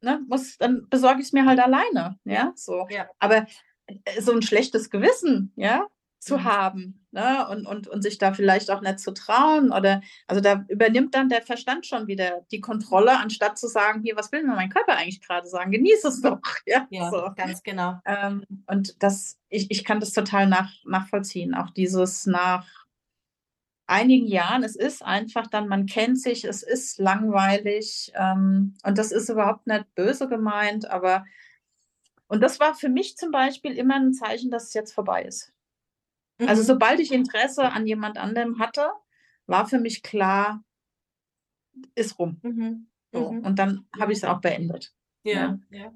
ne, 0.00 0.20
muss, 0.26 0.58
dann 0.58 0.88
besorge 0.88 1.20
ich 1.20 1.26
es 1.26 1.32
mir 1.32 1.46
halt 1.46 1.60
alleine, 1.60 2.18
ja, 2.24 2.52
so. 2.56 2.86
Ja. 2.90 3.08
Aber 3.18 3.46
äh, 3.86 4.20
so 4.20 4.32
ein 4.32 4.42
schlechtes 4.42 4.90
Gewissen, 4.90 5.52
ja, 5.56 5.86
zu 6.20 6.36
mhm. 6.36 6.44
haben 6.44 7.06
ne? 7.12 7.48
und, 7.48 7.66
und, 7.66 7.88
und 7.88 8.02
sich 8.02 8.18
da 8.18 8.32
vielleicht 8.32 8.70
auch 8.70 8.82
nicht 8.82 9.00
zu 9.00 9.12
trauen. 9.12 9.72
Oder 9.72 10.02
also 10.26 10.40
da 10.40 10.64
übernimmt 10.68 11.14
dann 11.14 11.30
der 11.30 11.42
Verstand 11.42 11.86
schon 11.86 12.06
wieder 12.06 12.42
die 12.52 12.60
Kontrolle, 12.60 13.18
anstatt 13.18 13.58
zu 13.58 13.66
sagen, 13.66 14.02
hier, 14.02 14.16
was 14.16 14.30
will 14.30 14.44
mir 14.44 14.54
mein 14.54 14.68
Körper 14.68 14.96
eigentlich 14.96 15.22
gerade 15.22 15.48
sagen? 15.48 15.70
Genieß 15.72 16.04
es 16.04 16.20
doch. 16.20 16.40
Ja, 16.66 16.86
ja 16.90 17.10
so. 17.10 17.30
ganz 17.34 17.62
genau. 17.62 17.98
Ähm, 18.04 18.44
und 18.66 19.02
das, 19.02 19.38
ich, 19.48 19.70
ich 19.70 19.84
kann 19.84 19.98
das 19.98 20.12
total 20.12 20.46
nach, 20.46 20.70
nachvollziehen. 20.84 21.54
Auch 21.54 21.70
dieses 21.70 22.26
nach 22.26 22.66
einigen 23.86 24.26
Jahren, 24.26 24.62
es 24.62 24.76
ist 24.76 25.02
einfach 25.02 25.46
dann, 25.46 25.68
man 25.68 25.86
kennt 25.86 26.20
sich, 26.20 26.44
es 26.44 26.62
ist 26.62 26.98
langweilig 26.98 28.12
ähm, 28.14 28.74
und 28.84 28.98
das 28.98 29.10
ist 29.10 29.30
überhaupt 29.30 29.66
nicht 29.66 29.92
böse 29.94 30.28
gemeint, 30.28 30.88
aber 30.88 31.24
und 32.28 32.40
das 32.40 32.60
war 32.60 32.76
für 32.76 32.88
mich 32.88 33.16
zum 33.16 33.32
Beispiel 33.32 33.72
immer 33.72 33.96
ein 33.96 34.12
Zeichen, 34.12 34.52
dass 34.52 34.68
es 34.68 34.74
jetzt 34.74 34.92
vorbei 34.92 35.24
ist. 35.24 35.52
Also 36.46 36.62
mhm. 36.62 36.66
sobald 36.66 37.00
ich 37.00 37.12
Interesse 37.12 37.70
an 37.70 37.86
jemand 37.86 38.18
anderem 38.18 38.58
hatte, 38.58 38.90
war 39.46 39.66
für 39.66 39.78
mich 39.78 40.02
klar, 40.02 40.64
ist 41.94 42.18
rum. 42.18 42.40
Mhm. 42.42 42.88
So. 43.12 43.32
Mhm. 43.32 43.40
Und 43.40 43.58
dann 43.58 43.86
habe 43.98 44.12
ich 44.12 44.18
es 44.18 44.24
auch 44.24 44.40
beendet. 44.40 44.92
Ja. 45.24 45.58
ja. 45.70 45.92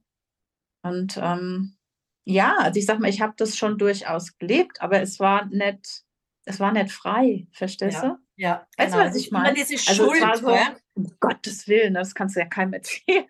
Und 0.82 1.18
ähm, 1.20 1.76
ja, 2.24 2.56
also 2.58 2.78
ich 2.78 2.86
sag 2.86 3.00
mal, 3.00 3.08
ich 3.08 3.20
habe 3.20 3.34
das 3.36 3.56
schon 3.56 3.78
durchaus 3.78 4.36
gelebt, 4.38 4.80
aber 4.80 5.00
es 5.00 5.20
war 5.20 5.46
nicht, 5.46 6.04
es 6.44 6.60
war 6.60 6.72
nicht 6.72 6.90
frei, 6.90 7.46
verstehst 7.52 8.02
du? 8.02 8.18
Ja. 8.36 8.66
Weißt 8.76 8.92
du, 8.92 8.98
genau. 8.98 9.08
was 9.08 9.16
ich 9.16 9.30
meine? 9.30 9.58
Also 9.58 9.76
Schuld, 9.76 10.22
also 10.22 10.48
so, 10.48 10.58
um 10.94 11.16
Gottes 11.20 11.68
Willen, 11.68 11.94
das 11.94 12.14
kannst 12.14 12.36
du 12.36 12.40
ja 12.40 12.46
keinem 12.46 12.74
erzählen. 12.74 13.26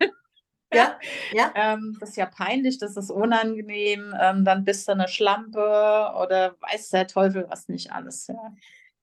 Ja, 0.74 0.98
ja. 1.32 1.52
Ähm, 1.54 1.96
das 2.00 2.10
ist 2.10 2.16
ja 2.16 2.26
peinlich, 2.26 2.78
das 2.78 2.96
ist 2.96 3.10
unangenehm, 3.10 4.14
ähm, 4.20 4.44
dann 4.44 4.64
bist 4.64 4.88
du 4.88 4.92
eine 4.92 5.08
Schlampe 5.08 5.58
oder 5.58 6.56
weiß 6.60 6.90
der 6.90 7.06
Teufel 7.06 7.46
was 7.48 7.68
nicht 7.68 7.92
alles. 7.92 8.26
Ja. 8.26 8.52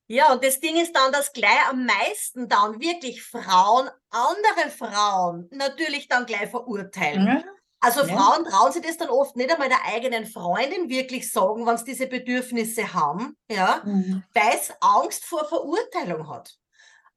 Ja, 0.07 0.33
und 0.33 0.43
das 0.43 0.59
Ding 0.59 0.75
ist 0.75 0.93
dann, 0.93 1.13
dass 1.13 1.31
gleich 1.31 1.69
am 1.69 1.85
meisten 1.85 2.49
dann 2.49 2.81
wirklich 2.81 3.23
Frauen, 3.23 3.89
andere 4.09 4.69
Frauen 4.69 5.47
natürlich 5.51 6.09
dann 6.09 6.25
gleich 6.25 6.49
verurteilen. 6.49 7.23
Mhm. 7.23 7.43
Also 7.79 8.01
ja. 8.01 8.07
Frauen 8.15 8.43
trauen 8.43 8.71
sich 8.73 8.83
das 8.83 8.97
dann 8.97 9.09
oft 9.09 9.37
nicht 9.37 9.51
einmal 9.51 9.69
der 9.69 9.85
eigenen 9.85 10.25
Freundin 10.25 10.89
wirklich 10.89 11.31
sagen, 11.31 11.65
wenn 11.65 11.77
sie 11.77 11.85
diese 11.85 12.07
Bedürfnisse 12.07 12.93
haben, 12.93 13.37
ja, 13.49 13.81
mhm. 13.85 14.23
weil 14.33 14.53
es 14.53 14.71
Angst 14.81 15.23
vor 15.23 15.47
Verurteilung 15.47 16.29
hat. 16.29 16.57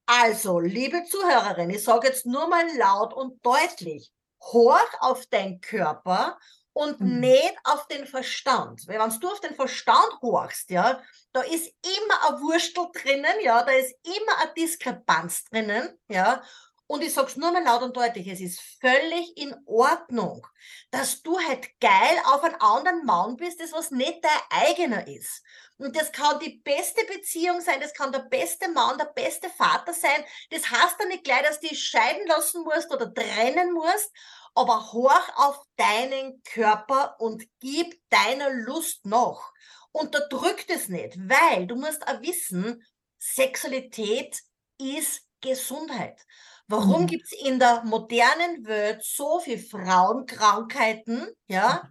Also, 0.07 0.61
liebe 0.61 1.03
Zuhörerin, 1.05 1.71
ich 1.71 1.83
sage 1.83 2.09
jetzt 2.09 2.27
nur 2.27 2.47
mal 2.49 2.65
laut 2.77 3.13
und 3.13 3.45
deutlich, 3.45 4.13
horch 4.53 5.01
auf 5.01 5.27
deinen 5.27 5.61
Körper 5.61 6.39
und 6.73 7.01
mhm. 7.01 7.21
nicht 7.21 7.55
auf 7.65 7.87
den 7.87 8.07
Verstand. 8.07 8.87
Weil 8.87 8.99
wenn 8.99 9.21
du 9.21 9.29
auf 9.29 9.41
den 9.41 9.55
Verstand 9.55 10.21
horchst, 10.21 10.71
ja, 10.71 11.01
da 11.33 11.41
ist 11.43 11.73
immer 11.83 12.29
ein 12.35 12.41
Wurstel 12.43 12.87
drinnen, 12.93 13.41
ja, 13.43 13.63
da 13.63 13.73
ist 13.73 13.95
immer 14.05 14.39
eine 14.43 14.53
Diskrepanz 14.55 15.45
drinnen, 15.45 15.99
ja. 16.09 16.43
Und 16.87 17.03
ich 17.03 17.15
sag's 17.15 17.37
nur 17.37 17.51
mal 17.51 17.65
laut 17.65 17.83
und 17.83 17.97
deutlich, 17.97 18.29
es 18.29 18.41
ist 18.41 18.61
völlig 18.81 19.37
in 19.39 19.55
Ordnung, 19.65 20.47
dass 20.91 21.23
du 21.23 21.39
halt 21.41 21.69
geil 21.81 22.17
auf 22.27 22.43
einen 22.43 22.61
anderen 22.61 23.07
Mann 23.07 23.37
bist, 23.37 23.59
das 23.61 23.73
was 23.73 23.91
nicht 23.91 24.23
dein 24.23 24.67
eigener 24.67 25.07
ist. 25.09 25.43
Und 25.79 25.97
das 25.97 26.13
kann 26.13 26.39
die 26.41 26.61
beste 26.63 27.05
Beziehung 27.07 27.63
sein, 27.63 27.81
das 27.81 27.95
kann 27.95 28.13
der 28.13 28.21
beste 28.21 28.69
Mann, 28.69 28.99
der 28.99 29.07
beste 29.07 29.49
Vater 29.49 29.95
sein. 29.95 30.25
Das 30.51 30.71
heißt 30.71 30.97
ja 31.01 31.07
nicht 31.07 31.25
gleich, 31.25 31.43
dass 31.43 31.61
du 31.61 31.69
dich 31.69 31.83
scheiden 31.83 32.27
lassen 32.27 32.63
musst 32.63 32.93
oder 32.93 33.13
trennen 33.13 33.73
musst, 33.73 34.11
aber 34.55 34.93
horch 34.93 35.37
auf 35.37 35.61
deinen 35.77 36.43
Körper 36.43 37.17
und 37.19 37.45
gib 37.61 37.99
deiner 38.11 38.51
Lust 38.51 39.07
nach. 39.07 39.53
Unterdrück 39.91 40.67
das 40.69 40.89
nicht, 40.89 41.17
weil 41.17 41.67
du 41.67 41.77
musst 41.77 42.07
auch 42.07 42.21
wissen, 42.21 42.85
Sexualität 43.19 44.39
ist 44.79 45.23
Gesundheit. 45.41 46.21
Warum 46.67 47.03
mhm. 47.03 47.07
gibt's 47.07 47.33
in 47.33 47.59
der 47.59 47.83
modernen 47.85 48.67
Welt 48.67 49.03
so 49.05 49.39
viele 49.41 49.59
Frauenkrankheiten? 49.59 51.29
Ja, 51.47 51.89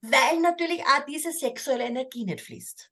mhm. 0.00 0.10
weil 0.12 0.40
natürlich 0.40 0.82
auch 0.82 1.04
diese 1.06 1.32
sexuelle 1.32 1.84
Energie 1.84 2.24
nicht 2.24 2.40
fließt. 2.40 2.88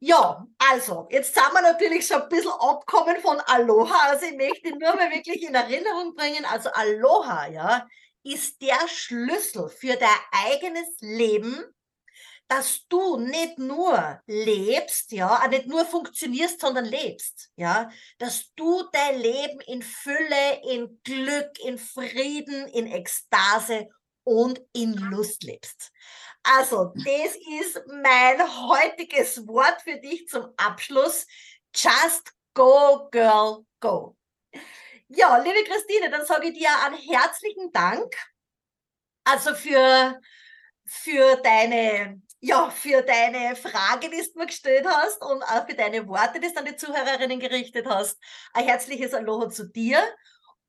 Ja, 0.00 0.46
also, 0.58 1.08
jetzt 1.10 1.34
sind 1.34 1.52
wir 1.54 1.62
natürlich 1.62 2.06
schon 2.06 2.22
ein 2.22 2.28
bisschen 2.28 2.52
abkommen 2.52 3.16
von 3.22 3.40
Aloha. 3.40 4.10
Also 4.10 4.26
ich 4.26 4.36
möchte 4.36 4.70
nur 4.70 4.94
mal 4.94 5.10
wirklich 5.14 5.42
in 5.42 5.54
Erinnerung 5.54 6.14
bringen. 6.14 6.44
Also 6.44 6.68
Aloha, 6.70 7.48
ja, 7.48 7.86
ist 8.22 8.60
der 8.60 8.86
Schlüssel 8.88 9.68
für 9.68 9.96
dein 9.96 10.10
eigenes 10.30 11.00
Leben, 11.00 11.62
dass 12.48 12.86
du 12.88 13.18
nicht 13.18 13.58
nur 13.58 14.20
lebst, 14.26 15.12
ja, 15.12 15.46
nicht 15.48 15.66
nur 15.66 15.84
funktionierst, 15.84 16.60
sondern 16.60 16.84
lebst, 16.84 17.50
ja, 17.56 17.90
dass 18.18 18.52
du 18.54 18.84
dein 18.92 19.18
Leben 19.18 19.60
in 19.60 19.82
Fülle, 19.82 20.62
in 20.70 21.00
Glück, 21.04 21.58
in 21.64 21.78
Frieden, 21.78 22.68
in 22.68 22.86
Ekstase 22.86 23.88
und 24.24 24.60
in 24.72 24.94
Lust 24.94 25.42
lebst. 25.42 25.90
Also, 26.42 26.92
das 26.94 27.36
ist 27.60 27.82
mein 27.86 28.40
heutiges 28.68 29.46
Wort 29.46 29.80
für 29.82 29.98
dich 29.98 30.28
zum 30.28 30.52
Abschluss. 30.56 31.26
Just 31.74 32.30
go, 32.52 33.08
girl, 33.10 33.64
go. 33.80 34.16
Ja, 35.08 35.38
liebe 35.38 35.64
Christine, 35.64 36.10
dann 36.10 36.26
sage 36.26 36.48
ich 36.48 36.58
dir 36.58 36.68
einen 36.84 36.96
herzlichen 36.96 37.72
Dank. 37.72 38.14
Also 39.24 39.54
für, 39.54 40.20
für 40.84 41.36
deine, 41.36 42.20
ja, 42.40 42.70
für 42.70 43.02
deine 43.02 43.56
Frage, 43.56 44.10
die 44.10 44.22
du 44.32 44.38
mir 44.38 44.46
gestellt 44.46 44.86
hast 44.86 45.22
und 45.22 45.42
auch 45.42 45.66
für 45.66 45.74
deine 45.74 46.06
Worte, 46.06 46.40
die 46.40 46.52
du 46.52 46.58
an 46.58 46.66
die 46.66 46.76
Zuhörerinnen 46.76 47.40
gerichtet 47.40 47.86
hast. 47.88 48.18
Ein 48.52 48.66
herzliches 48.66 49.14
Aloha 49.14 49.48
zu 49.48 49.68
dir 49.68 49.98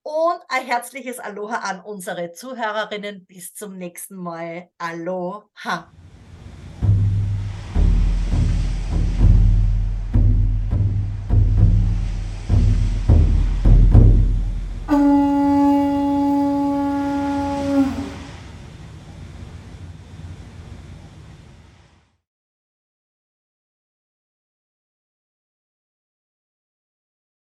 und 0.04 0.40
ein 0.50 0.66
herzliches 0.66 1.20
Aloha 1.20 1.58
an 1.58 1.82
unsere 1.82 2.32
Zuhörerinnen. 2.32 3.26
Bis 3.26 3.54
zum 3.54 3.78
nächsten 3.78 4.16
Mal. 4.16 4.70
Aloha. 4.78 5.92